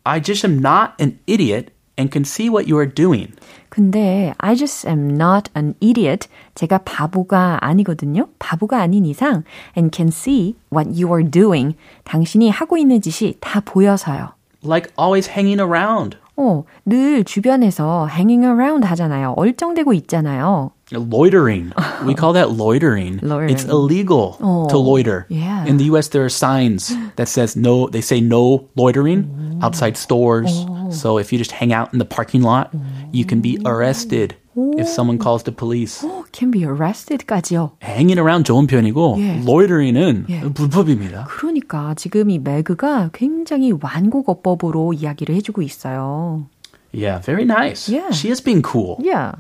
I 0.04 0.22
just 0.22 0.46
am 0.48 0.60
not 0.60 0.94
an 1.00 1.20
idiot 1.28 1.72
and 2.00 2.12
can 2.12 2.24
see 2.24 2.50
what 2.50 2.68
you 2.68 2.78
are 2.80 2.92
doing. 2.92 3.34
근데 3.78 4.34
I 4.40 4.56
just 4.56 4.90
am 4.90 5.12
not 5.12 5.52
an 5.56 5.76
idiot. 5.80 6.28
제가 6.56 6.80
바보가 6.80 7.60
아니거든요. 7.62 8.28
바보가 8.40 8.82
아닌 8.82 9.06
이상 9.06 9.44
and 9.78 9.96
can 9.96 10.08
see 10.08 10.56
what 10.74 10.90
you 11.00 11.14
are 11.14 11.24
doing. 11.24 11.76
당신이 12.04 12.50
하고 12.50 12.78
있는 12.78 13.02
짓이 13.02 13.38
다 13.40 13.60
보여서요. 13.60 14.34
Like 14.64 14.92
always 14.98 15.30
hanging 15.30 15.62
around. 15.62 16.18
어, 16.37 16.65
늘 16.87 17.25
주변에서 17.25 18.09
hanging 18.11 18.45
around 18.45 18.85
하잖아요. 18.87 19.35
얼쩡대고 19.37 19.93
있잖아요. 19.95 20.71
Loitering. 20.93 21.73
We 22.07 22.15
call 22.15 22.33
that 22.35 22.51
loitering. 22.53 23.19
Loitering. 23.23 23.51
It's 23.55 23.65
illegal 23.65 24.37
Oh, 24.41 24.69
to 24.69 24.77
loiter. 24.79 25.27
yeah. 25.31 25.65
In 25.67 25.77
the 25.79 25.85
US 25.93 26.09
there 26.09 26.25
are 26.25 26.29
signs 26.29 26.95
that 27.17 27.29
says 27.29 27.57
no 27.57 27.89
they 27.89 28.01
say 28.03 28.21
no 28.21 28.69
loitering 28.77 29.59
outside 29.63 29.97
stores. 29.97 30.53
So 30.91 31.17
if 31.19 31.33
you 31.33 31.39
just 31.39 31.53
hang 31.53 31.73
out 31.73 31.93
in 31.93 31.99
the 31.99 32.05
parking 32.05 32.43
lot, 32.43 32.71
you 33.13 33.25
can 33.25 33.41
be 33.41 33.59
arrested 33.65 34.37
If 34.78 34.88
someone 34.88 35.20
calls 35.20 35.44
the 35.44 35.56
police. 35.56 36.06
can 36.32 36.52
be 36.52 36.62
arrested까지요. 36.66 37.78
hanging 37.84 38.20
around 38.20 38.46
좋은 38.46 38.68
편이고 38.68 39.16
예. 39.20 39.42
loitering은 39.46 40.26
예. 40.30 40.42
불법입니다. 40.54 41.26
그러니까 41.30 41.94
지금 41.96 42.30
이 42.30 42.40
매그가 42.40 43.12
굉장히 43.14 43.72
완곡어법으로 43.72 44.94
이야기를 44.94 45.36
해주고 45.36 45.62
있어요. 45.62 46.46
Yeah, 46.94 47.22
very 47.24 47.44
nice. 47.44 47.88
Yeah. 47.88 48.12
She 48.12 48.32
is 48.32 48.42
being 48.42 48.64
cool. 48.64 48.98
Yeah. 49.00 49.36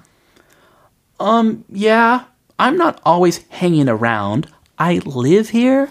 Um, 1.19 1.63
yeah, 1.73 2.25
I'm 2.59 2.77
not 2.77 2.99
always 3.05 3.41
hanging 3.49 3.89
around. 3.89 4.47
I 4.77 4.99
live 5.05 5.49
here. 5.49 5.87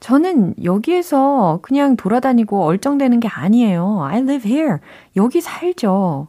저는 0.00 0.54
여기에서 0.64 1.60
그냥 1.62 1.96
돌아다니고 1.96 2.64
얼쩡대는 2.64 3.20
게 3.20 3.28
아니에요. 3.28 4.02
I 4.02 4.20
live 4.20 4.50
here. 4.50 4.78
여기 5.16 5.40
살죠. 5.40 6.28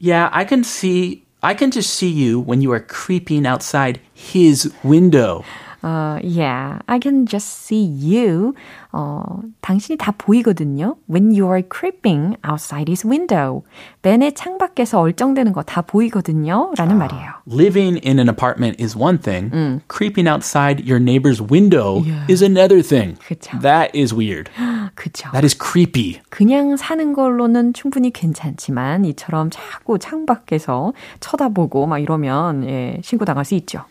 Yeah, 0.00 0.28
I 0.32 0.46
can 0.46 0.60
see 0.60 1.24
I 1.42 1.54
can 1.54 1.70
just 1.70 1.94
see 1.94 2.10
you 2.10 2.38
when 2.38 2.60
you 2.60 2.70
are 2.72 2.80
creeping 2.80 3.46
outside 3.46 3.98
his 4.12 4.70
window. 4.84 5.42
어, 5.82 6.18
yeah, 6.22 6.78
I 6.86 6.98
can 7.02 7.26
just 7.26 7.48
see 7.66 7.84
you. 7.88 8.52
어, 8.92 9.40
당신이 9.62 9.96
다 9.96 10.12
보이거든요. 10.16 10.96
When 11.08 11.30
you 11.30 11.46
are 11.50 11.62
creeping 11.62 12.36
outside 12.46 12.90
his 12.90 13.06
window. 13.06 13.62
벤의 14.02 14.34
창밖에서 14.34 15.00
얼쩡대는 15.00 15.52
거 15.52 15.62
다 15.62 15.82
보이거든요. 15.82 16.72
라는 16.76 16.98
말이에요. 16.98 17.30
Living 17.50 18.00
in 18.04 18.18
an 18.18 18.28
apartment 18.28 18.82
is 18.82 18.96
one 18.96 19.18
thing. 19.18 19.50
Creeping 19.88 20.28
outside 20.28 20.82
your 20.84 20.98
neighbor's 21.00 21.40
window 21.40 22.02
Yeah. 22.04 22.26
is 22.28 22.42
another 22.42 22.82
thing. 22.82 23.16
그쵸. 23.26 23.58
That 23.60 23.96
is 23.96 24.12
weird. 24.14 24.50
그쵸. 24.94 25.30
That 25.32 25.44
is 25.44 25.56
creepy. 25.56 26.20
그냥 26.28 26.76
사는 26.76 27.12
걸로는 27.12 27.72
충분히 27.72 28.10
괜찮지만 28.10 29.04
이처럼 29.04 29.50
자꾸 29.50 29.98
창밖에서 29.98 30.92
쳐다보고 31.20 31.86
막 31.86 31.98
이러면 31.98 32.64
예, 32.68 32.98
신고 33.02 33.24
당할 33.24 33.44
수 33.44 33.54
있죠. 33.54 33.84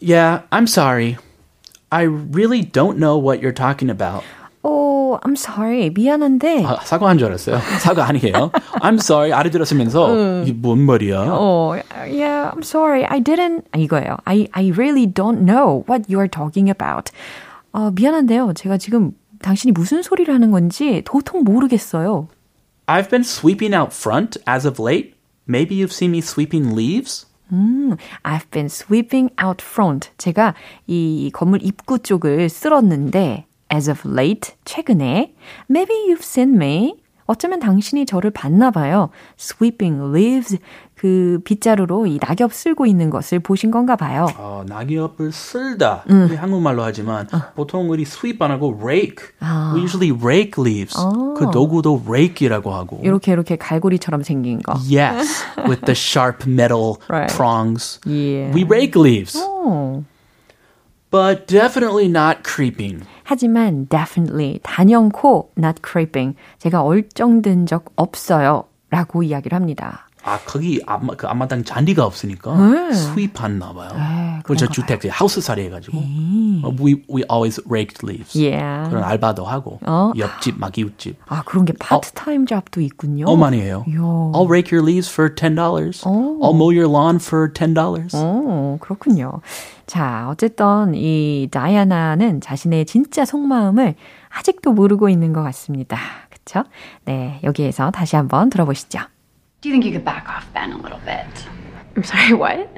Yeah, 0.00 0.42
I'm 0.50 0.66
sorry. 0.66 1.18
I 1.92 2.02
really 2.02 2.62
don't 2.62 2.98
know 2.98 3.18
what 3.18 3.42
you're 3.42 3.52
talking 3.52 3.90
about. 3.90 4.22
Oh, 4.62 5.18
I'm 5.22 5.36
sorry. 5.36 5.90
미안한데. 5.90 6.64
아, 6.64 6.78
사과한 6.84 7.18
줄 7.18 7.28
알았어요. 7.28 7.58
사과 7.80 8.06
아니에요. 8.06 8.50
I'm 8.82 8.98
sorry. 8.98 9.32
알아들었으면서 9.32 10.42
이게 10.42 10.52
뭔 10.52 10.80
말이야? 10.86 11.32
Oh, 11.32 11.80
yeah, 12.06 12.50
I'm 12.52 12.62
sorry. 12.62 13.04
I 13.04 13.20
didn't. 13.20 13.64
아, 13.72 13.78
이거예요. 13.78 14.18
I, 14.26 14.48
I 14.52 14.70
really 14.70 15.06
don't 15.06 15.42
know 15.44 15.84
what 15.88 16.08
you 16.08 16.18
are 16.20 16.28
talking 16.28 16.70
about. 16.70 17.10
어, 17.72 17.90
미안한데요. 17.90 18.52
제가 18.54 18.76
지금 18.76 19.12
당신이 19.42 19.72
무슨 19.72 20.02
소리를 20.02 20.32
하는 20.32 20.50
건지 20.50 21.02
도통 21.04 21.44
모르겠어요. 21.44 22.28
I've 22.86 23.08
been 23.08 23.24
sweeping 23.24 23.74
out 23.74 23.92
front 23.94 24.38
as 24.46 24.66
of 24.66 24.78
late. 24.82 25.14
Maybe 25.48 25.74
you've 25.74 25.92
seen 25.92 26.10
me 26.12 26.18
sweeping 26.20 26.74
leaves? 26.76 27.26
음, 27.51 27.95
I've 28.23 28.49
been 28.51 28.65
sweeping 28.67 29.29
out 29.43 29.63
front. 29.63 30.09
제가 30.17 30.55
이 30.87 31.29
건물 31.33 31.59
입구 31.61 31.99
쪽을 31.99 32.49
쓸었는데 32.49 33.45
as 33.73 33.89
of 33.89 34.07
late, 34.09 34.55
최근에 34.65 35.33
maybe 35.69 35.93
you've 36.07 36.23
seen 36.23 36.55
me. 36.55 36.95
어쩌면 37.27 37.59
당신이 37.59 38.05
저를 38.05 38.29
봤나 38.31 38.69
봐요. 38.71 39.09
sweeping 39.39 40.11
leaves. 40.15 40.57
그 40.97 41.39
빗자루로 41.43 42.07
이 42.07 42.19
낙엽 42.21 42.53
쓸고 42.53 42.85
있는 42.85 43.09
것을 43.09 43.39
보신 43.39 43.69
건가 43.69 43.95
봐요. 43.97 44.27
어, 44.37 44.63
낙엽을 44.67 45.31
쓸다. 45.31 46.03
우리 46.07 46.35
한국말로 46.35 46.83
하지만 46.83 47.27
보통 47.55 47.89
우리 47.89 48.03
sweep 48.03 48.41
안 48.43 48.51
하고 48.51 48.77
rake. 48.81 49.25
We 49.73 49.81
usually 49.81 50.17
rake 50.17 50.53
leaves. 50.57 50.95
그 51.37 51.51
도구도 51.51 52.03
rake이라고 52.07 52.73
하고. 52.73 53.01
이렇게 53.03 53.33
이렇게 53.33 53.57
갈고리처럼 53.57 54.23
생긴 54.23 54.61
거. 54.61 54.73
Yes, 54.89 55.43
with 55.67 55.81
the 55.85 55.91
sharp 55.95 56.47
metal 56.49 56.95
Right. 57.09 57.33
prongs. 57.35 57.99
Yeah. 58.05 58.53
We 58.55 58.63
rake 58.63 58.95
leaves. 58.99 59.37
어. 59.37 60.03
But 61.11 61.47
definitely 61.47 62.07
not 62.07 62.39
creeping. 62.43 63.05
하지만 63.23 63.87
definitely 63.89 64.59
단연코 64.63 65.51
not 65.57 65.81
creeping. 65.85 66.35
제가 66.59 66.81
얼쩡된 66.83 67.65
적 67.65 67.85
없어요. 67.95 68.65
라고 68.89 69.23
이야기를 69.23 69.55
합니다. 69.55 70.04
아, 70.25 70.39
거기 70.43 70.81
앞마, 70.87 71.13
그 71.15 71.27
앞마당 71.27 71.63
잔디가 71.63 72.03
없으니까 72.03 72.55
네. 72.57 72.93
스윗했나 72.93 73.73
봐요. 73.73 73.91
네, 73.95 74.39
그런가 74.43 74.67
주택 74.71 75.01
하우스 75.11 75.39
살이 75.39 75.65
해가지고 75.65 75.97
어, 75.97 76.75
we 76.79 77.03
we 77.07 77.23
always 77.31 77.61
raked 77.69 78.03
leaves. 78.03 78.35
Yeah. 78.35 78.89
그런 78.89 79.03
알바도 79.03 79.45
하고 79.45 79.79
어. 79.85 80.11
옆집 80.17 80.59
막 80.59 80.75
이웃집. 80.75 81.17
아, 81.27 81.43
그런 81.43 81.65
게 81.65 81.73
파트타임 81.79 82.47
잡도 82.47 82.81
있군요. 82.81 83.25
어 83.27 83.35
많이 83.35 83.61
해요. 83.61 83.85
I'll 83.87 84.47
rake 84.47 84.75
your 84.75 84.83
leaves 84.83 85.11
for 85.11 85.33
ten 85.33 85.53
dollars. 85.53 86.01
어. 86.07 86.09
I'll 86.41 86.55
mow 86.55 86.71
your 86.73 86.89
lawn 86.89 87.17
for 87.17 87.53
ten 87.53 87.75
dollars. 87.75 88.15
어, 88.17 88.77
그렇군요. 88.81 89.41
자, 89.85 90.27
어쨌든 90.31 90.95
이 90.95 91.47
다이아나는 91.51 92.41
자신의 92.41 92.85
진짜 92.87 93.25
속마음을 93.25 93.93
아직도 94.29 94.73
모르고 94.73 95.09
있는 95.09 95.33
것 95.33 95.43
같습니다. 95.43 95.97
그쵸? 96.31 96.63
네, 97.05 97.39
여기에서 97.43 97.91
다시 97.91 98.15
한번 98.15 98.49
들어보시죠. 98.49 99.01
Do 99.65 99.69
you 99.69 99.73
think 99.73 99.85
you 99.85 99.93
could 99.93 100.05
back 100.05 100.29
off 100.29 100.47
Ben 100.53 100.73
a 100.73 100.77
little 100.77 100.99
bit? 100.99 101.25
I'm 101.95 102.03
sorry, 102.03 102.33
what? 102.35 102.69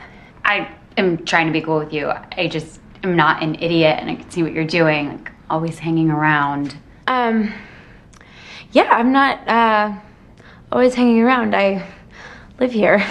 I 0.45 0.73
am 0.95 1.25
trying 1.25 1.47
to 1.47 1.51
be 1.51 1.59
cool 1.59 1.79
with 1.79 1.91
you. 1.91 2.09
I 2.09 2.47
just 2.47 2.79
am 3.03 3.17
not 3.17 3.43
an 3.43 3.55
idiot 3.55 3.97
and 3.99 4.09
I 4.09 4.15
can 4.15 4.31
see 4.31 4.41
what 4.41 4.53
you're 4.53 4.63
doing, 4.63 5.09
like 5.09 5.31
always 5.49 5.79
hanging 5.79 6.09
around. 6.09 6.77
Um, 7.07 7.53
yeah, 8.71 8.87
I'm 8.89 9.11
not 9.11 9.45
uh, 9.49 9.99
always 10.71 10.95
hanging 10.95 11.21
around. 11.21 11.57
I 11.57 11.85
live 12.57 12.71
here. 12.71 13.05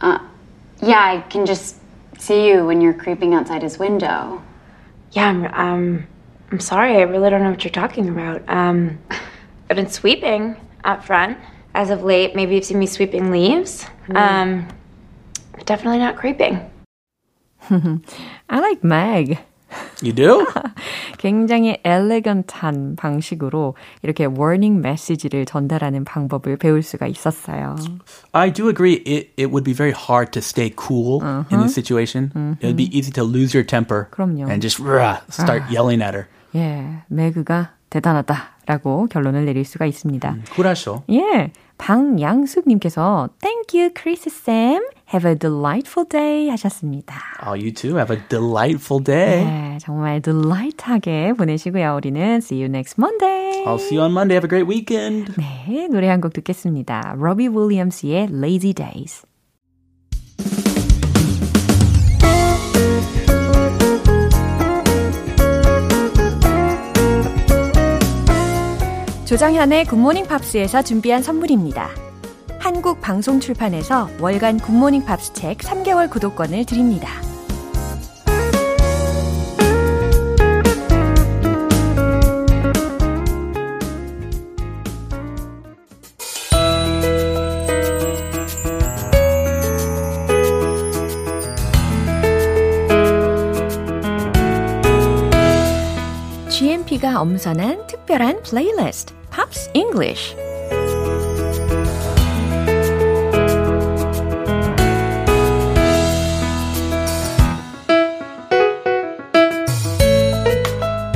Uh, 0.00 0.20
yeah, 0.80 1.00
I 1.00 1.20
can 1.28 1.46
just 1.46 1.78
see 2.16 2.46
you 2.46 2.64
when 2.64 2.80
you're 2.80 2.94
creeping 2.94 3.34
outside 3.34 3.62
his 3.62 3.76
window. 3.76 4.40
Yeah, 5.10 5.26
I'm. 5.26 5.46
Um, 5.46 6.06
I'm 6.52 6.60
sorry. 6.60 6.98
I 6.98 7.02
really 7.02 7.28
don't 7.28 7.42
know 7.42 7.50
what 7.50 7.64
you're 7.64 7.72
talking 7.72 8.08
about. 8.08 8.48
Um, 8.48 9.00
I've 9.68 9.74
been 9.74 9.90
sweeping 9.90 10.54
out 10.84 11.04
front 11.04 11.38
as 11.73 11.89
of 11.89 12.03
late. 12.03 12.35
Maybe 12.35 12.55
you've 12.55 12.65
seen 12.65 12.79
me 12.79 12.87
sweeping 12.87 13.31
leaves. 13.31 13.85
Um, 14.13 14.67
but 15.53 15.65
definitely 15.65 15.99
not 15.99 16.15
creeping. 16.15 16.59
I 17.69 18.59
like 18.59 18.83
Meg. 18.83 19.39
You 20.01 20.13
do? 20.13 20.45
굉장히 21.17 21.79
엘레건트한 21.83 22.95
방식으로 22.95 23.75
이렇게 24.03 24.25
워닝 24.25 24.79
메시지를 24.81 25.45
전달하는 25.45 26.05
방법을 26.05 26.57
배울 26.57 26.83
수가 26.83 27.07
있었어요. 27.07 27.75
I 28.31 28.53
do 28.53 28.69
agree. 28.69 29.01
It 29.05 29.31
it 29.35 29.49
would 29.51 29.63
be 29.63 29.73
very 29.73 29.91
hard 29.91 30.31
to 30.33 30.41
stay 30.41 30.71
cool 30.77 31.21
in 31.51 31.59
this 31.61 31.73
situation. 31.73 32.57
It 32.61 32.67
would 32.67 32.77
be 32.77 32.89
easy 32.95 33.11
to 33.13 33.23
lose 33.23 33.53
your 33.57 33.65
temper 33.65 34.07
그럼요. 34.11 34.47
and 34.49 34.61
just 34.61 34.79
rah, 34.79 35.19
start 35.29 35.63
yelling 35.69 36.01
at 36.01 36.13
her. 36.13 36.27
예, 36.53 37.03
매그가 37.09 37.71
대단하다라고 37.90 39.08
결론을 39.10 39.44
내릴 39.44 39.64
수가 39.64 39.86
있습니다. 39.86 40.36
쿨하셔. 40.54 41.02
예, 41.10 41.52
방양숙님께서 41.78 43.28
Thank 43.40 43.78
you, 43.78 43.90
Chris 43.96 44.28
Sam. 44.28 44.82
Have 45.12 45.28
a 45.28 45.36
delightful 45.36 46.06
day 46.08 46.48
하셨습니다. 46.50 47.16
Oh, 47.44 47.54
you 47.58 47.72
too. 47.72 47.96
Have 47.96 48.14
a 48.16 48.22
delightful 48.28 49.02
day. 49.02 49.44
네, 49.44 49.78
정말 49.80 50.20
delight하게 50.22 51.32
보내시고요. 51.32 51.96
우리는 51.96 52.36
see 52.36 52.62
you 52.62 52.66
next 52.68 52.94
Monday. 52.98 53.64
I'll 53.66 53.80
see 53.80 53.96
you 53.98 54.04
on 54.04 54.12
Monday. 54.12 54.36
Have 54.36 54.46
a 54.46 54.48
great 54.48 54.68
weekend. 54.70 55.32
네, 55.36 55.88
노래 55.90 56.08
한 56.08 56.20
곡 56.20 56.32
듣겠습니다. 56.32 57.14
로비 57.18 57.48
윌리엄스의 57.48 58.28
Lazy 58.30 58.72
Days. 58.72 59.24
조정현의 69.30 69.84
굿모닝 69.84 70.26
팝스에서 70.26 70.82
준비한 70.82 71.22
선물입니다. 71.22 71.90
한국 72.58 73.00
방송 73.00 73.38
출판에서 73.38 74.10
월간 74.18 74.58
굿모닝 74.58 75.04
팝스 75.04 75.34
책 75.34 75.58
3개월 75.58 76.10
구독권을 76.10 76.64
드립니다. 76.64 77.08
GMP가 96.48 97.20
엄선한 97.20 97.86
특별한 97.86 98.42
플레이리스트 98.42 99.19
Pops 99.50 99.70
English 99.74 100.36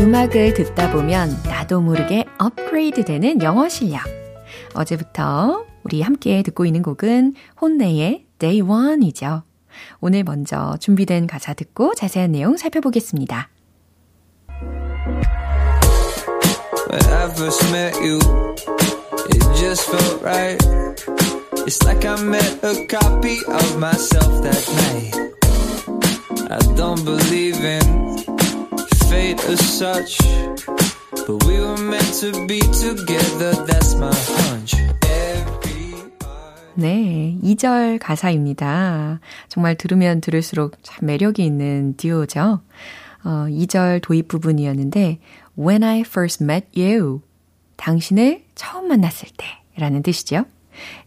음악을 0.01 0.55
듣다 0.55 0.91
보면 0.93 1.31
나도 1.45 1.81
모르게 1.81 2.25
업그레이드 2.39 3.05
되는 3.05 3.41
영어 3.43 3.69
실력. 3.69 4.03
어제부터 4.75 5.65
우리 5.85 6.03
함께 6.03 6.43
듣고 6.43 6.67
있는 6.67 6.83
곡은 6.83 7.35
혼내의 7.61 8.27
Day 8.39 8.63
One이죠. 8.63 9.45
오늘 10.01 10.25
먼저 10.25 10.77
준비된 10.81 11.29
가사 11.29 11.55
듣고 11.55 11.95
자세한 11.95 12.33
내용 12.33 12.57
살펴보겠습니다. 12.57 13.49
When 16.95 17.11
I 17.11 17.29
first 17.35 17.61
met 17.73 17.95
you, 18.07 18.21
it 19.35 19.43
just 19.59 19.83
felt 19.91 20.23
right. 20.23 20.55
It's 21.67 21.83
like 21.83 22.05
I 22.05 22.15
met 22.23 22.63
a 22.63 22.87
copy 22.87 23.37
of 23.49 23.81
myself 23.81 24.31
that 24.47 24.63
night. 24.79 25.11
I 26.53 26.59
don't 26.77 27.05
believe 27.05 27.59
in 27.65 28.19
fate 29.11 29.43
as 29.43 29.59
such, 29.59 30.19
but 31.27 31.43
we 31.47 31.59
were 31.59 31.79
meant 31.79 32.15
to 32.23 32.31
be 32.47 32.61
together, 32.61 33.51
that's 33.67 33.97
my 33.99 34.15
hunch. 34.15 34.77
네, 36.77 37.37
2절 37.43 37.99
가사입니다. 37.99 39.19
정말 39.49 39.75
들으면 39.75 40.21
들을수록 40.21 40.77
참 40.85 41.07
매력이 41.07 41.45
있는 41.45 41.97
듀오죠. 41.97 42.61
어, 43.25 43.47
2절 43.49 44.03
도입 44.03 44.29
부분이었는데, 44.29 45.19
When 45.59 45.83
I 45.85 46.01
first 46.01 46.43
met 46.43 46.67
you. 46.77 47.23
당신을 47.77 48.45
처음 48.55 48.89
만났을 48.89 49.29
때 49.37 49.47
라는 49.77 50.03
뜻이죠. 50.03 50.45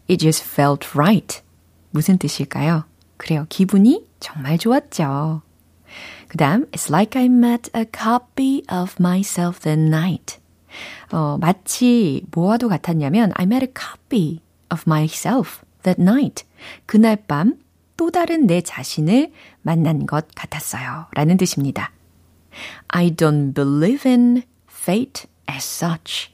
It 0.08 0.18
just 0.18 0.44
felt 0.44 0.88
right. 0.94 1.42
무슨 1.90 2.18
뜻일까요? 2.18 2.84
그래요. 3.16 3.46
기분이 3.48 4.06
정말 4.20 4.58
좋았죠. 4.58 5.42
그 6.28 6.36
다음, 6.36 6.66
It's 6.70 6.90
like 6.90 7.20
I 7.20 7.26
met 7.26 7.70
a 7.74 7.84
copy 7.84 8.62
of 8.70 8.96
myself 9.00 9.60
that 9.60 9.80
night. 9.80 10.38
어, 11.10 11.38
마치 11.38 12.22
뭐와도 12.30 12.68
같았냐면, 12.68 13.32
I 13.34 13.46
met 13.46 13.64
a 13.64 13.72
copy 13.72 14.40
of 14.70 14.84
myself 14.86 15.62
that 15.82 16.00
night. 16.00 16.44
그날 16.86 17.16
밤 17.16 17.58
또 17.96 18.10
다른 18.10 18.46
내 18.46 18.60
자신을 18.60 19.32
만난 19.62 20.06
것 20.06 20.28
같았어요. 20.34 21.06
라는 21.14 21.36
뜻입니다. 21.36 21.90
I 22.88 23.10
don't 23.10 23.52
believe 23.52 24.08
in 24.08 24.42
fate 24.70 25.28
as 25.50 25.64
such. 25.64 26.32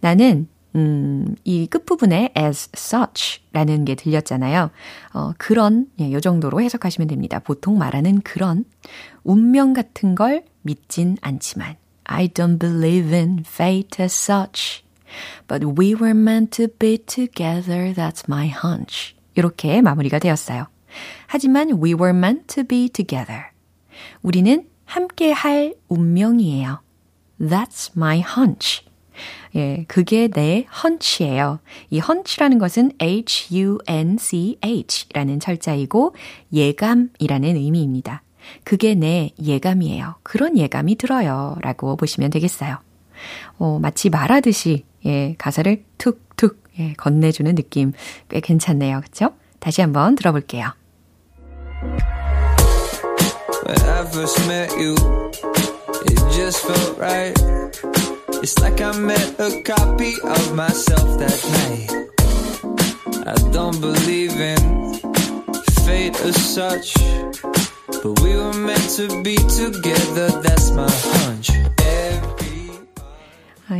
나는 0.00 0.48
음, 0.74 1.34
이 1.44 1.66
끝부분에 1.66 2.34
as 2.36 2.68
such 2.76 3.40
라는 3.52 3.86
게 3.86 3.94
들렸잖아요. 3.94 4.70
어, 5.14 5.32
그런, 5.38 5.86
예, 6.00 6.12
요 6.12 6.20
정도로 6.20 6.60
해석하시면 6.60 7.08
됩니다. 7.08 7.38
보통 7.38 7.78
말하는 7.78 8.20
그런 8.20 8.64
운명 9.24 9.72
같은 9.72 10.14
걸 10.14 10.44
믿진 10.62 11.16
않지만 11.22 11.76
I 12.04 12.28
don't 12.28 12.58
believe 12.58 13.16
in 13.16 13.40
fate 13.46 14.02
as 14.02 14.12
such. 14.12 14.84
But 15.48 15.64
we 15.64 15.94
were 15.94 16.14
meant 16.14 16.50
to 16.56 16.68
be 16.68 16.98
together, 16.98 17.94
that's 17.94 18.24
my 18.28 18.48
hunch. 18.48 19.14
이렇게 19.34 19.80
마무리가 19.80 20.18
되었어요. 20.18 20.66
하지만 21.26 21.70
we 21.82 21.94
were 21.94 22.16
meant 22.16 22.46
to 22.54 22.64
be 22.64 22.88
together. 22.88 23.46
우리는 24.22 24.66
함께 24.86 25.32
할 25.32 25.74
운명이에요. 25.88 26.80
That's 27.40 27.90
my 27.94 28.20
hunch. 28.20 28.86
예, 29.54 29.84
그게 29.88 30.28
내 30.28 30.66
헌치예요. 30.82 31.60
이 31.90 31.98
헌치라는 31.98 32.58
것은 32.58 32.92
H-U-N-C-H 33.00 35.08
라는 35.12 35.40
철자이고 35.40 36.14
예감이라는 36.52 37.56
의미입니다. 37.56 38.22
그게 38.64 38.94
내 38.94 39.30
예감이에요. 39.42 40.16
그런 40.22 40.56
예감이 40.56 40.96
들어요. 40.96 41.56
라고 41.62 41.96
보시면 41.96 42.30
되겠어요. 42.30 42.78
어, 43.58 43.78
마치 43.80 44.10
말하듯이, 44.10 44.84
예, 45.04 45.34
가사를 45.38 45.84
툭툭, 45.98 46.62
예, 46.78 46.92
건네주는 46.94 47.54
느낌 47.54 47.92
꽤 48.28 48.40
괜찮네요. 48.40 49.00
그쵸? 49.00 49.30
다시 49.58 49.80
한번 49.80 50.14
들어볼게요. 50.14 50.72
When 53.66 53.80
I 53.80 54.04
first 54.04 54.38
met 54.46 54.70
you, 54.78 54.94
it 54.94 56.18
just 56.36 56.64
felt 56.64 56.98
right. 56.98 57.34
It's 58.40 58.56
like 58.60 58.80
I 58.80 58.96
met 58.96 59.40
a 59.40 59.60
copy 59.62 60.14
of 60.22 60.54
myself 60.54 61.18
that 61.18 61.38
night. 61.58 61.90
I 63.26 63.34
don't 63.50 63.80
believe 63.80 64.38
in 64.38 64.94
fate 65.84 66.14
as 66.20 66.36
such. 66.36 66.94
But 67.88 68.20
we 68.20 68.36
were 68.36 68.54
meant 68.54 68.88
to 68.98 69.08
be 69.24 69.34
together, 69.34 70.28
that's 70.42 70.70
my 70.70 70.88
hunch. 70.88 71.65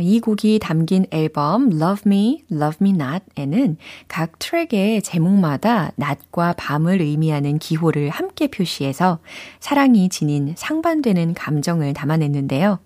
이 0.01 0.19
곡이 0.19 0.59
담긴 0.59 1.05
앨범 1.11 1.71
Love 1.71 2.03
Me, 2.05 2.43
Love 2.51 2.77
Me 2.81 2.91
Not에는 2.91 3.77
각 4.09 4.37
트랙의 4.37 5.01
제목마다 5.01 5.91
낮과 5.95 6.53
밤을 6.57 6.99
의미하는 7.01 7.57
기호를 7.57 8.09
함께 8.09 8.47
표시해서 8.47 9.19
사랑이 9.61 10.09
지닌 10.09 10.53
상반되는 10.57 11.33
감정을 11.33 11.93
담아냈는데요. 11.93 12.79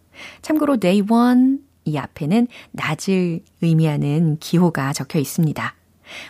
참고로 0.43 0.77
Day 0.77 1.01
One 1.09 1.57
이 1.85 1.97
앞에는 1.97 2.47
낮을 2.71 3.41
의미하는 3.61 4.37
기호가 4.39 4.93
적혀 4.93 5.17
있습니다. 5.17 5.75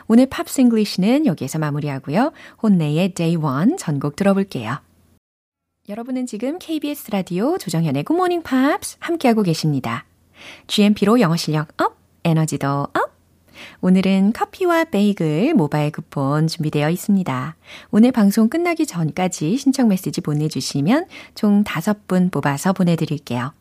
오늘 0.08 0.28
Pops 0.28 0.62
English는 0.62 1.26
여기에서 1.26 1.60
마무리하고요. 1.60 2.32
혼네의 2.64 3.14
Day 3.14 3.36
One 3.36 3.76
전곡 3.78 4.16
들어볼게요. 4.16 4.78
여러분은 5.90 6.28
지금 6.28 6.60
KBS 6.60 7.12
라디오 7.12 7.58
조정현의 7.58 8.06
Good 8.06 8.16
Morning 8.16 8.48
Pops 8.48 8.98
함께하고 9.00 9.44
계십니다. 9.44 10.06
GMP로 10.68 11.20
영어 11.20 11.36
실력 11.36 11.70
up, 11.82 11.98
에너지도 12.24 12.68
up! 12.68 13.12
오늘은 13.82 14.34
커피와 14.34 14.86
베이글 14.86 15.54
모바일 15.54 15.92
쿠폰 15.92 16.48
준비되어 16.48 16.90
있습니다. 16.90 17.56
오늘 17.92 18.12
방송 18.12 18.50
끝나기 18.50 18.86
전까지 18.86 19.58
신청 19.58 19.88
메시지 19.88 20.22
보내주시면 20.22 21.06
총 21.36 21.64
5분 21.64 22.32
뽑아서 22.32 22.74
보내드릴게요. 22.74 23.54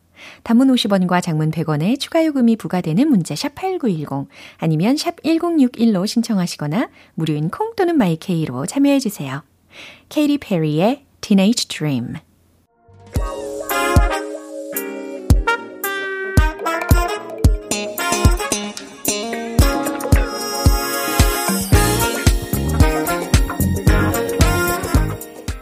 단문 0.43 0.67
50원과 0.67 1.21
장문 1.21 1.51
100원의 1.51 1.99
추가 1.99 2.23
요금이 2.25 2.55
부과되는 2.57 3.09
문자 3.09 3.35
샵 3.35 3.55
8910 3.55 4.27
아니면 4.57 4.97
샵 4.97 5.21
1061로 5.23 6.05
신청하시거나 6.05 6.89
무료인 7.15 7.49
콩 7.49 7.73
또는 7.75 7.97
마이케이로 7.97 8.67
참여해 8.67 8.99
주세요. 8.99 9.43
케이리 10.09 10.37
페리의 10.37 11.05
Teenage 11.21 11.67
Dream 11.67 12.15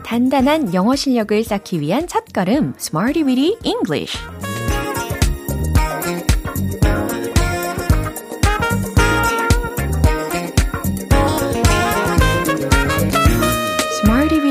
단단한 0.09 0.73
영어 0.73 0.95
실력을 0.95 1.43
쌓기 1.43 1.81
위한 1.81 2.07
첫걸음 2.07 2.73
Smarty 2.79 3.23
Weedy 3.23 3.57
English 3.63 4.17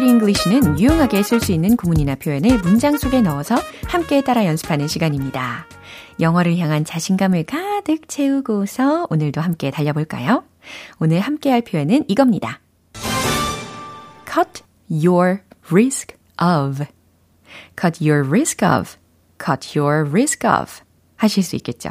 English는 0.06 0.78
유용하게 0.78 1.22
쓸 1.22 1.40
수 1.40 1.52
있는 1.52 1.76
구문이나 1.76 2.14
표현을 2.14 2.58
문장 2.60 2.96
속에 2.96 3.20
넣어서 3.20 3.56
함께 3.86 4.22
따라 4.22 4.46
연습하는 4.46 4.88
시간입니다. 4.88 5.66
영어를 6.20 6.56
향한 6.58 6.84
자신감을 6.84 7.44
가득 7.44 8.08
채우고서 8.08 9.08
오늘도 9.10 9.40
함께 9.40 9.70
달려볼까요? 9.70 10.44
오늘 10.98 11.20
함께 11.20 11.50
할 11.50 11.62
표현은 11.62 12.04
이겁니다. 12.08 12.60
cut 14.26 14.62
your 14.90 15.47
risk 15.72 16.16
of. 16.40 16.86
cut 17.80 18.04
your 18.04 18.26
risk 18.28 18.64
of. 18.64 18.96
cut 19.38 19.78
your 19.78 20.08
risk 20.08 20.46
of. 20.46 20.82
하실 21.16 21.42
수 21.42 21.56
있겠죠. 21.56 21.90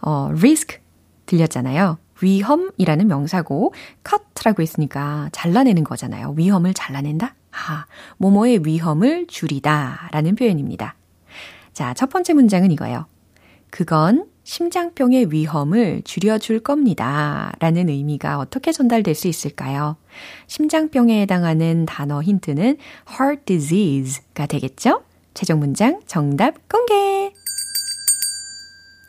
어, 0.00 0.28
risk 0.30 0.78
들렸잖아요. 1.26 1.98
위험이라는 2.20 3.06
명사고 3.06 3.72
cut라고 4.08 4.62
했으니까 4.62 5.28
잘라내는 5.32 5.84
거잖아요. 5.84 6.34
위험을 6.36 6.74
잘라낸다? 6.74 7.34
아, 7.52 7.86
뭐뭐의 8.18 8.64
위험을 8.64 9.26
줄이다 9.26 10.08
라는 10.12 10.34
표현입니다. 10.34 10.94
자, 11.72 11.94
첫 11.94 12.10
번째 12.10 12.34
문장은 12.34 12.70
이거예요. 12.72 13.06
그건 13.70 14.26
심장병의 14.48 15.30
위험을 15.30 16.00
줄여줄 16.04 16.60
겁니다. 16.60 17.52
라는 17.58 17.90
의미가 17.90 18.38
어떻게 18.38 18.72
전달될 18.72 19.14
수 19.14 19.28
있을까요? 19.28 19.98
심장병에 20.46 21.20
해당하는 21.20 21.84
단어 21.84 22.22
힌트는 22.22 22.78
heart 23.10 23.44
disease가 23.44 24.46
되겠죠? 24.46 25.04
최종 25.34 25.58
문장 25.58 26.00
정답 26.06 26.66
공개! 26.66 27.30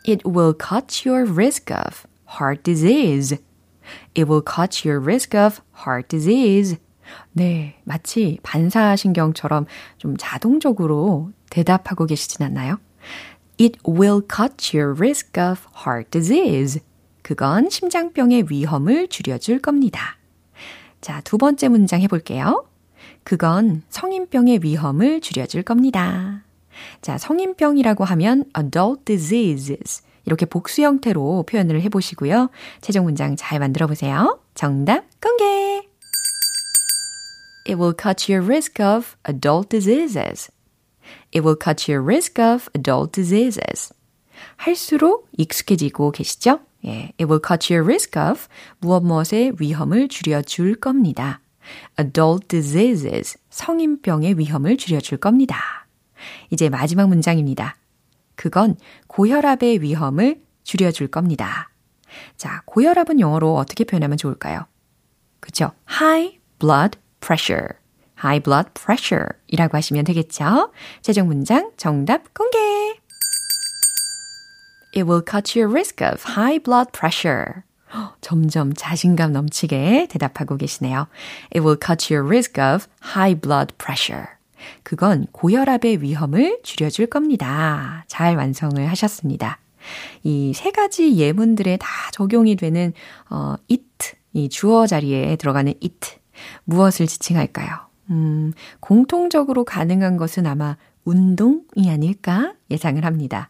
It 0.06 0.28
will 0.28 0.54
cut 0.54 1.08
your 1.08 1.32
risk 1.32 1.74
of 1.74 2.04
heart 2.38 2.64
disease. 2.64 3.38
It 4.18 4.30
will 4.30 4.44
cut 4.44 4.86
your 4.86 5.02
risk 5.02 5.40
of 5.40 5.62
heart 5.74 6.10
disease. 6.10 6.76
네, 7.32 7.80
마치 7.86 8.40
반사신경처럼 8.44 9.68
좀 10.00 10.18
자동적으로 10.18 11.32
대답하고 11.50 12.08
계시진 12.08 12.46
않나요? 12.46 12.78
It 13.60 13.78
will 13.86 14.22
cut 14.22 14.74
your 14.74 14.94
risk 14.94 15.38
of 15.38 15.68
heart 15.86 16.12
disease. 16.12 16.80
그건 17.22 17.70
심장병의 17.70 18.46
위험을 18.50 19.10
줄여줄 19.10 19.60
겁니다. 19.60 20.18
자, 21.02 21.20
두 21.22 21.38
번째 21.38 21.68
문장 21.68 22.00
해볼게요. 22.02 22.66
그건 23.24 23.84
성인병의 23.90 24.60
위험을 24.64 25.20
줄여줄 25.20 25.64
겁니다. 25.64 26.44
자, 27.02 27.18
성인병이라고 27.18 28.06
하면 28.06 28.46
adult 28.58 29.04
diseases. 29.04 30.04
이렇게 30.26 30.46
복수 30.46 30.82
형태로 30.82 31.44
표현을 31.44 31.82
해보시고요. 31.82 32.50
최종 32.80 33.04
문장 33.04 33.36
잘 33.36 33.60
만들어 33.60 33.88
보세요. 33.88 34.40
정답 34.54 35.04
공개! 35.22 35.88
It 37.68 37.76
will 37.76 37.94
cut 37.94 38.32
your 38.32 38.46
risk 38.46 38.82
of 38.82 39.16
adult 39.28 39.70
diseases. 39.70 40.50
It 41.34 41.42
will 41.42 41.58
cut 41.58 41.92
your 41.92 42.04
risk 42.06 42.42
of 42.42 42.70
adult 42.76 43.12
diseases. 43.12 43.94
할수록 44.58 45.28
익숙해지고 45.38 46.12
계시죠? 46.12 46.60
예, 46.86 47.12
it 47.20 47.26
will 47.26 47.42
cut 47.46 47.72
your 47.74 47.86
risk 47.86 48.20
of 48.20 48.48
무엇 48.80 49.04
무엇의 49.04 49.54
위험을 49.60 50.08
줄여줄 50.08 50.76
겁니다. 50.76 51.42
adult 52.00 52.48
diseases, 52.48 53.38
성인병의 53.50 54.38
위험을 54.38 54.78
줄여줄 54.78 55.18
겁니다. 55.18 55.88
이제 56.50 56.70
마지막 56.70 57.08
문장입니다. 57.08 57.76
그건 58.36 58.78
고혈압의 59.08 59.82
위험을 59.82 60.42
줄여줄 60.64 61.08
겁니다. 61.08 61.70
자, 62.38 62.64
고혈압은 62.66 63.20
영어로 63.20 63.56
어떻게 63.56 63.84
표현하면 63.84 64.18
좋을까요? 64.18 64.66
그쵸? 65.40 65.72
high 65.90 66.40
blood 66.60 66.98
pressure. 67.20 67.79
High 68.24 68.42
blood 68.44 68.70
pressure 68.74 69.28
이라고 69.48 69.78
하시면 69.78 70.06
되겠죠? 70.06 70.72
최종 71.02 71.28
문장 71.28 71.72
정답 71.78 72.34
공개! 72.34 72.58
It 74.96 75.04
will 75.04 75.24
cut 75.24 75.58
your 75.58 75.72
risk 75.72 76.04
of 76.04 76.24
high 76.36 76.60
blood 76.60 76.92
pressure. 76.92 77.64
점점 78.22 78.74
자신감 78.74 79.32
넘치게 79.34 80.08
대답하고 80.10 80.58
계시네요. 80.58 81.08
It 81.56 81.60
will 81.62 81.78
cut 81.80 82.14
your 82.14 82.28
risk 82.28 82.62
of 82.62 82.86
high 83.04 83.40
blood 83.40 83.74
pressure. 83.78 84.28
그건 84.84 85.26
고혈압의 85.32 86.02
위험을 86.02 86.60
줄여줄 86.64 87.08
겁니다. 87.08 88.04
잘 88.08 88.36
완성을 88.36 88.86
하셨습니다. 88.90 89.60
이 90.24 90.52
세 90.54 90.72
가지 90.72 91.16
예문들에 91.18 91.78
다 91.78 91.88
적용이 92.12 92.56
되는 92.58 92.94
어, 93.30 93.56
it, 93.72 94.18
이 94.34 94.50
주어 94.50 94.86
자리에 94.86 95.36
들어가는 95.38 95.74
it. 95.82 96.18
무엇을 96.66 97.08
지칭할까요? 97.08 97.89
음, 98.10 98.54
공통적으로 98.80 99.64
가능한 99.64 100.18
것은 100.18 100.46
아마 100.46 100.78
운동이 101.06 101.90
아닐까 101.90 102.54
예상을 102.70 103.04
합니다. 103.06 103.50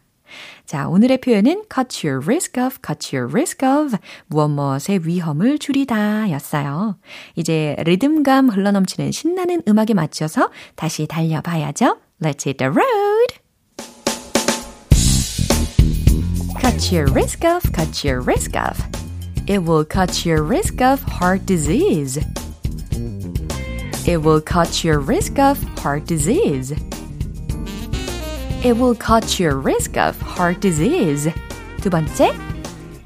자, 0.64 0.88
오늘의 0.88 1.20
표현은 1.20 1.64
cut 1.72 2.06
your 2.06 2.24
risk 2.24 2.62
of, 2.62 2.78
cut 2.86 3.14
your 3.14 3.30
risk 3.30 3.66
of, 3.66 3.96
무엇 4.28 4.48
무엇의 4.48 5.06
위험을 5.06 5.58
줄이다 5.58 6.30
였어요. 6.30 6.96
이제 7.34 7.76
리듬감 7.84 8.50
흘러넘치는 8.50 9.10
신나는 9.10 9.62
음악에 9.66 9.94
맞춰서 9.94 10.50
다시 10.76 11.06
달려봐야죠. 11.06 11.98
Let's 12.22 12.46
hit 12.46 12.58
the 12.58 12.70
road! 12.70 13.40
Cut 16.60 16.94
your 16.94 17.10
risk 17.10 17.44
of, 17.44 17.62
cut 17.72 18.06
your 18.06 18.22
risk 18.22 18.56
of. 18.56 18.78
It 19.48 19.64
will 19.64 19.84
cut 19.84 20.28
your 20.28 20.44
risk 20.44 20.80
of 20.80 21.02
heart 21.02 21.44
disease. 21.46 22.20
It 24.09 24.21
will 24.21 24.41
cut 24.41 24.83
your 24.83 24.99
risk 24.99 25.39
of 25.39 25.61
heart 25.79 26.05
disease. 26.05 26.73
It 28.63 28.77
will 28.77 28.95
cut 28.95 29.39
your 29.39 29.57
risk 29.57 29.97
of 29.97 30.19
heart 30.21 30.59
disease. 30.59 31.31
두 31.81 31.89
번째, 31.89 32.33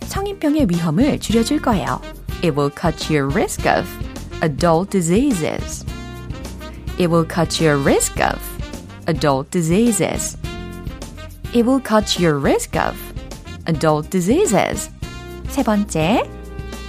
성인병의 0.04 0.68
위험을 0.70 1.20
줄여줄 1.20 1.62
거예요. 1.62 2.02
It 2.42 2.56
will 2.56 2.70
cut 2.70 3.12
your 3.14 3.28
risk 3.28 3.66
of 3.66 3.86
adult 4.42 4.90
diseases. 4.90 5.86
It 6.98 7.10
will 7.10 7.26
cut 7.26 7.62
your 7.62 7.78
risk 7.78 8.20
of 8.22 8.40
adult 9.08 9.52
diseases. 9.52 10.38
It 11.54 11.66
will 11.66 11.82
cut 11.82 12.20
your 12.22 12.40
risk 12.40 12.78
of 12.78 12.96
adult 13.66 14.10
diseases. 14.10 14.90
세 15.50 15.64
번째, 15.64 16.24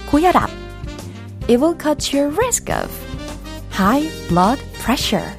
고혈압. 0.09 0.49
It 1.47 1.59
will 1.59 1.75
cut 1.75 2.15
your 2.15 2.29
risk 2.29 2.69
of 2.69 2.89
high 3.76 4.08
blood 4.30 4.58
pressure. 4.80 5.36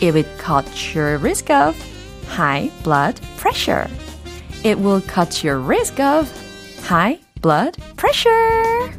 It 0.00 0.12
will 0.12 0.26
cut 0.38 0.66
your 0.92 1.18
risk 1.18 1.50
of 1.50 1.76
high 2.26 2.68
blood 2.82 3.20
pressure. 3.36 3.86
It 4.64 4.76
will 4.80 5.00
cut 5.02 5.44
your 5.44 5.60
risk 5.60 6.00
of 6.00 6.28
high 6.82 7.20
blood 7.40 7.78
pressure. 7.96 8.90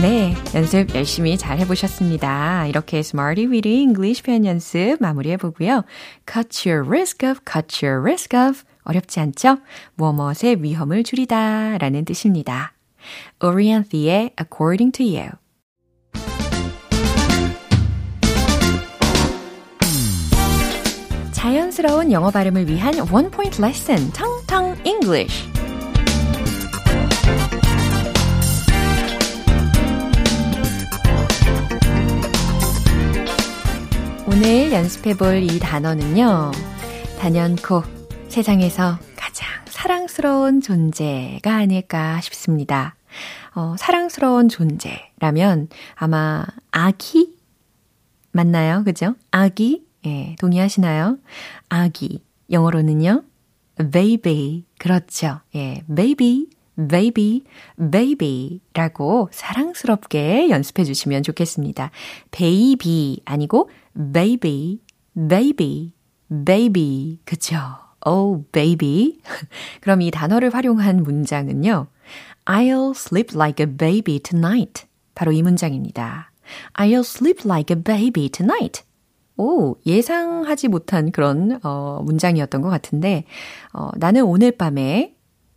네, 0.00 0.36
연습 0.54 0.94
열심히 0.94 1.36
잘 1.36 1.58
해보셨습니다. 1.58 2.66
이렇게 2.68 2.98
Smarty 2.98 3.50
Weedy 3.50 3.80
English 3.82 4.22
표현 4.22 4.44
연습 4.44 4.98
마무리해보고요. 5.00 5.82
Cut 6.32 6.68
your 6.68 6.88
risk 6.88 7.28
of, 7.28 7.40
cut 7.44 7.84
your 7.84 8.00
risk 8.00 8.38
of. 8.38 8.62
어렵지 8.84 9.18
않죠? 9.18 9.58
무엇무엇의 9.96 10.62
위험을 10.62 11.02
줄이다 11.02 11.78
라는 11.78 12.04
뜻입니다. 12.04 12.74
Orienthy의 13.40 14.32
According 14.40 14.92
to 14.92 15.04
You. 15.06 15.30
자연스러운 21.32 22.10
영어 22.12 22.30
발음을 22.30 22.68
위한 22.68 22.94
원 23.10 23.30
포인트 23.30 23.60
레슨 23.60 24.10
텅텅 24.12 24.76
English. 24.84 25.48
오늘 34.26 34.72
연습해 34.72 35.14
볼 35.16 35.42
이 35.42 35.58
단어는요. 35.58 36.50
단연코 37.20 37.82
세상에서 38.28 38.98
사랑스러운 39.84 40.62
존재가 40.62 41.54
아닐까 41.54 42.18
싶습니다. 42.22 42.96
어, 43.54 43.76
사랑스러운 43.78 44.48
존재라면 44.48 45.68
아마 45.94 46.46
아기 46.70 47.36
맞나요? 48.32 48.82
그죠? 48.84 49.14
아기 49.30 49.84
예, 50.06 50.36
동의하시나요? 50.38 51.18
아기. 51.68 52.24
영어로는요. 52.50 53.24
baby. 53.92 54.64
그렇죠. 54.78 55.40
예, 55.54 55.82
baby, 55.94 56.46
baby, 56.88 57.44
baby라고 57.76 59.28
사랑스럽게 59.32 60.48
연습해 60.48 60.84
주시면 60.84 61.22
좋겠습니다. 61.24 61.90
baby 62.30 63.20
아니고 63.26 63.68
baby, 64.14 64.80
baby, 65.14 65.92
baby. 66.46 67.18
그쵸? 67.26 67.83
Oh, 68.04 68.44
baby. 68.52 69.18
그럼 69.80 70.02
이 70.02 70.10
단어를 70.10 70.52
활용한 70.54 71.02
문장은요. 71.02 71.86
I'll 72.44 72.90
sleep 72.94 73.34
like 73.34 73.64
a 73.64 73.76
baby 73.76 74.20
tonight. 74.20 74.86
바로 75.14 75.32
이 75.32 75.42
문장입니다. 75.42 76.30
I'll 76.74 77.00
sleep 77.00 77.42
like 77.44 77.74
a 77.74 77.82
baby 77.82 78.28
tonight. 78.28 78.82
오, 79.36 79.76
예상하지 79.86 80.68
못한 80.68 81.10
그런, 81.10 81.58
어, 81.64 82.02
문장이었던 82.04 82.60
것 82.60 82.68
같은데, 82.68 83.24
어, 83.72 83.90
나는 83.96 84.22
오늘 84.24 84.52
밤에 84.52 85.14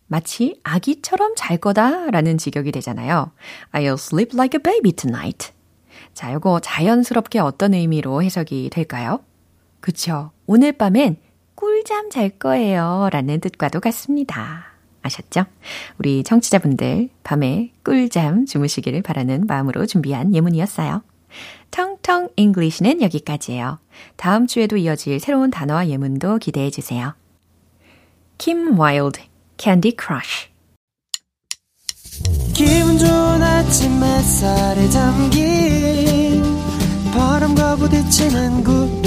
마치 0.07 0.59
아기처럼 0.63 1.33
잘 1.35 1.57
거다 1.57 2.09
라는 2.09 2.37
직역이 2.37 2.71
되잖아요. 2.71 3.31
I'll 3.73 3.93
sleep 3.93 4.31
like 4.33 4.57
a 4.57 4.63
baby 4.63 4.93
tonight. 4.93 5.51
자, 6.13 6.33
요거 6.33 6.61
자연스럽게 6.61 7.39
어떤 7.39 7.73
의미로 7.73 8.23
해석이 8.23 8.69
될까요? 8.71 9.19
그쵸. 9.81 10.31
오늘 10.47 10.71
밤엔 10.71 11.17
꿀잠 11.57 12.11
잘 12.11 12.29
거예요. 12.29 13.09
라는 13.11 13.39
뜻과도 13.39 13.79
같습니다. 13.79 14.67
아셨죠? 15.01 15.45
우리 15.97 16.23
청취자분들 16.23 17.09
밤에 17.23 17.71
꿀잠 17.83 18.45
주무시기를 18.45 19.01
바라는 19.01 19.47
마음으로 19.47 19.87
준비한 19.87 20.35
예문이었어요. 20.35 21.01
텅텅 21.71 22.29
English는 22.35 23.01
여기까지예요. 23.01 23.79
다음 24.17 24.45
주에도 24.45 24.77
이어질 24.77 25.19
새로운 25.19 25.49
단어와 25.49 25.87
예문도 25.87 26.37
기대해 26.37 26.69
주세요. 26.69 27.15
Kim 28.37 28.79
Wilde, 28.79 29.25
Candy 29.57 29.95
Crush 29.99 30.49
기분 32.53 32.99
좋은 32.99 33.41
아침 33.41 34.03
햇살에 34.03 34.89
담긴 34.89 36.43
바람과 37.13 37.77
부딪히는 37.77 38.63
구름 38.63 39.06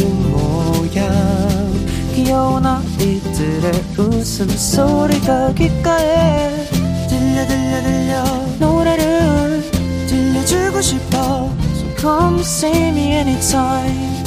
귀여운 2.30 2.64
아이들의 2.64 3.72
웃음소리가 3.98 5.52
귓가에 5.52 6.64
들려 7.08 7.44
들려 7.44 7.82
들려 7.82 8.24
노래를 8.60 9.68
들려주고 10.06 10.80
싶어 10.80 11.52
Come 11.98 12.38
see 12.38 12.88
me 12.90 13.14
anytime. 13.14 14.22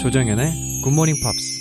조정연의 0.00 0.80
굿모닝 0.82 1.16
팝스. 1.22 1.60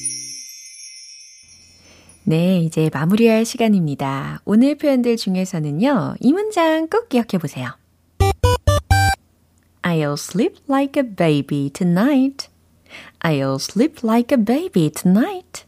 네, 2.24 2.60
이제 2.60 2.90
마무리할 2.94 3.44
시간입니다. 3.44 4.40
오늘 4.46 4.78
표현들 4.78 5.18
중에서는요, 5.18 6.16
이 6.22 6.32
문장 6.32 6.88
꼭 6.88 7.10
기억해 7.10 7.38
보세요. 7.38 7.72
I'll 9.82 10.14
sleep 10.14 10.56
like 10.70 11.04
a 11.04 11.06
baby 11.06 11.70
tonight. 11.70 12.48
I'll 13.26 13.56
sleep 13.56 14.08
like 14.08 14.34
a 14.34 14.42
baby 14.42 14.90
tonight. 14.90 15.65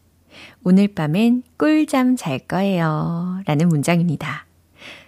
오늘 0.69 0.89
밤엔 0.89 1.43
꿀잠 1.55 2.17
잘 2.17 2.39
거예요. 2.39 3.39
라는 3.45 3.69
문장입니다. 3.69 4.45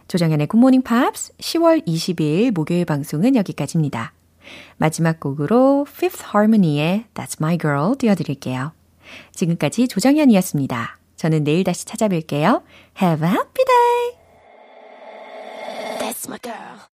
조정현의 0.07 0.47
굿모닝 0.47 0.83
팝스 0.83 1.33
10월 1.35 1.85
22일 1.85 2.51
목요일 2.51 2.85
방송은 2.85 3.35
여기까지입니다. 3.35 4.13
마지막 4.77 5.19
곡으로 5.19 5.85
Fifth 5.85 6.23
Harmony의 6.33 7.07
That's 7.13 7.41
My 7.41 7.57
Girl 7.57 7.97
띄워드릴게요. 7.97 8.71
지금까지 9.33 9.89
조정현이었습니다. 9.89 10.97
저는 11.17 11.43
내일 11.43 11.65
다시 11.65 11.83
찾아뵐게요. 11.83 12.63
Have 13.01 13.27
a 13.27 13.33
happy 13.33 13.65
day! 13.65 14.17
That's 15.99 16.29
my 16.29 16.39
girl. 16.41 16.89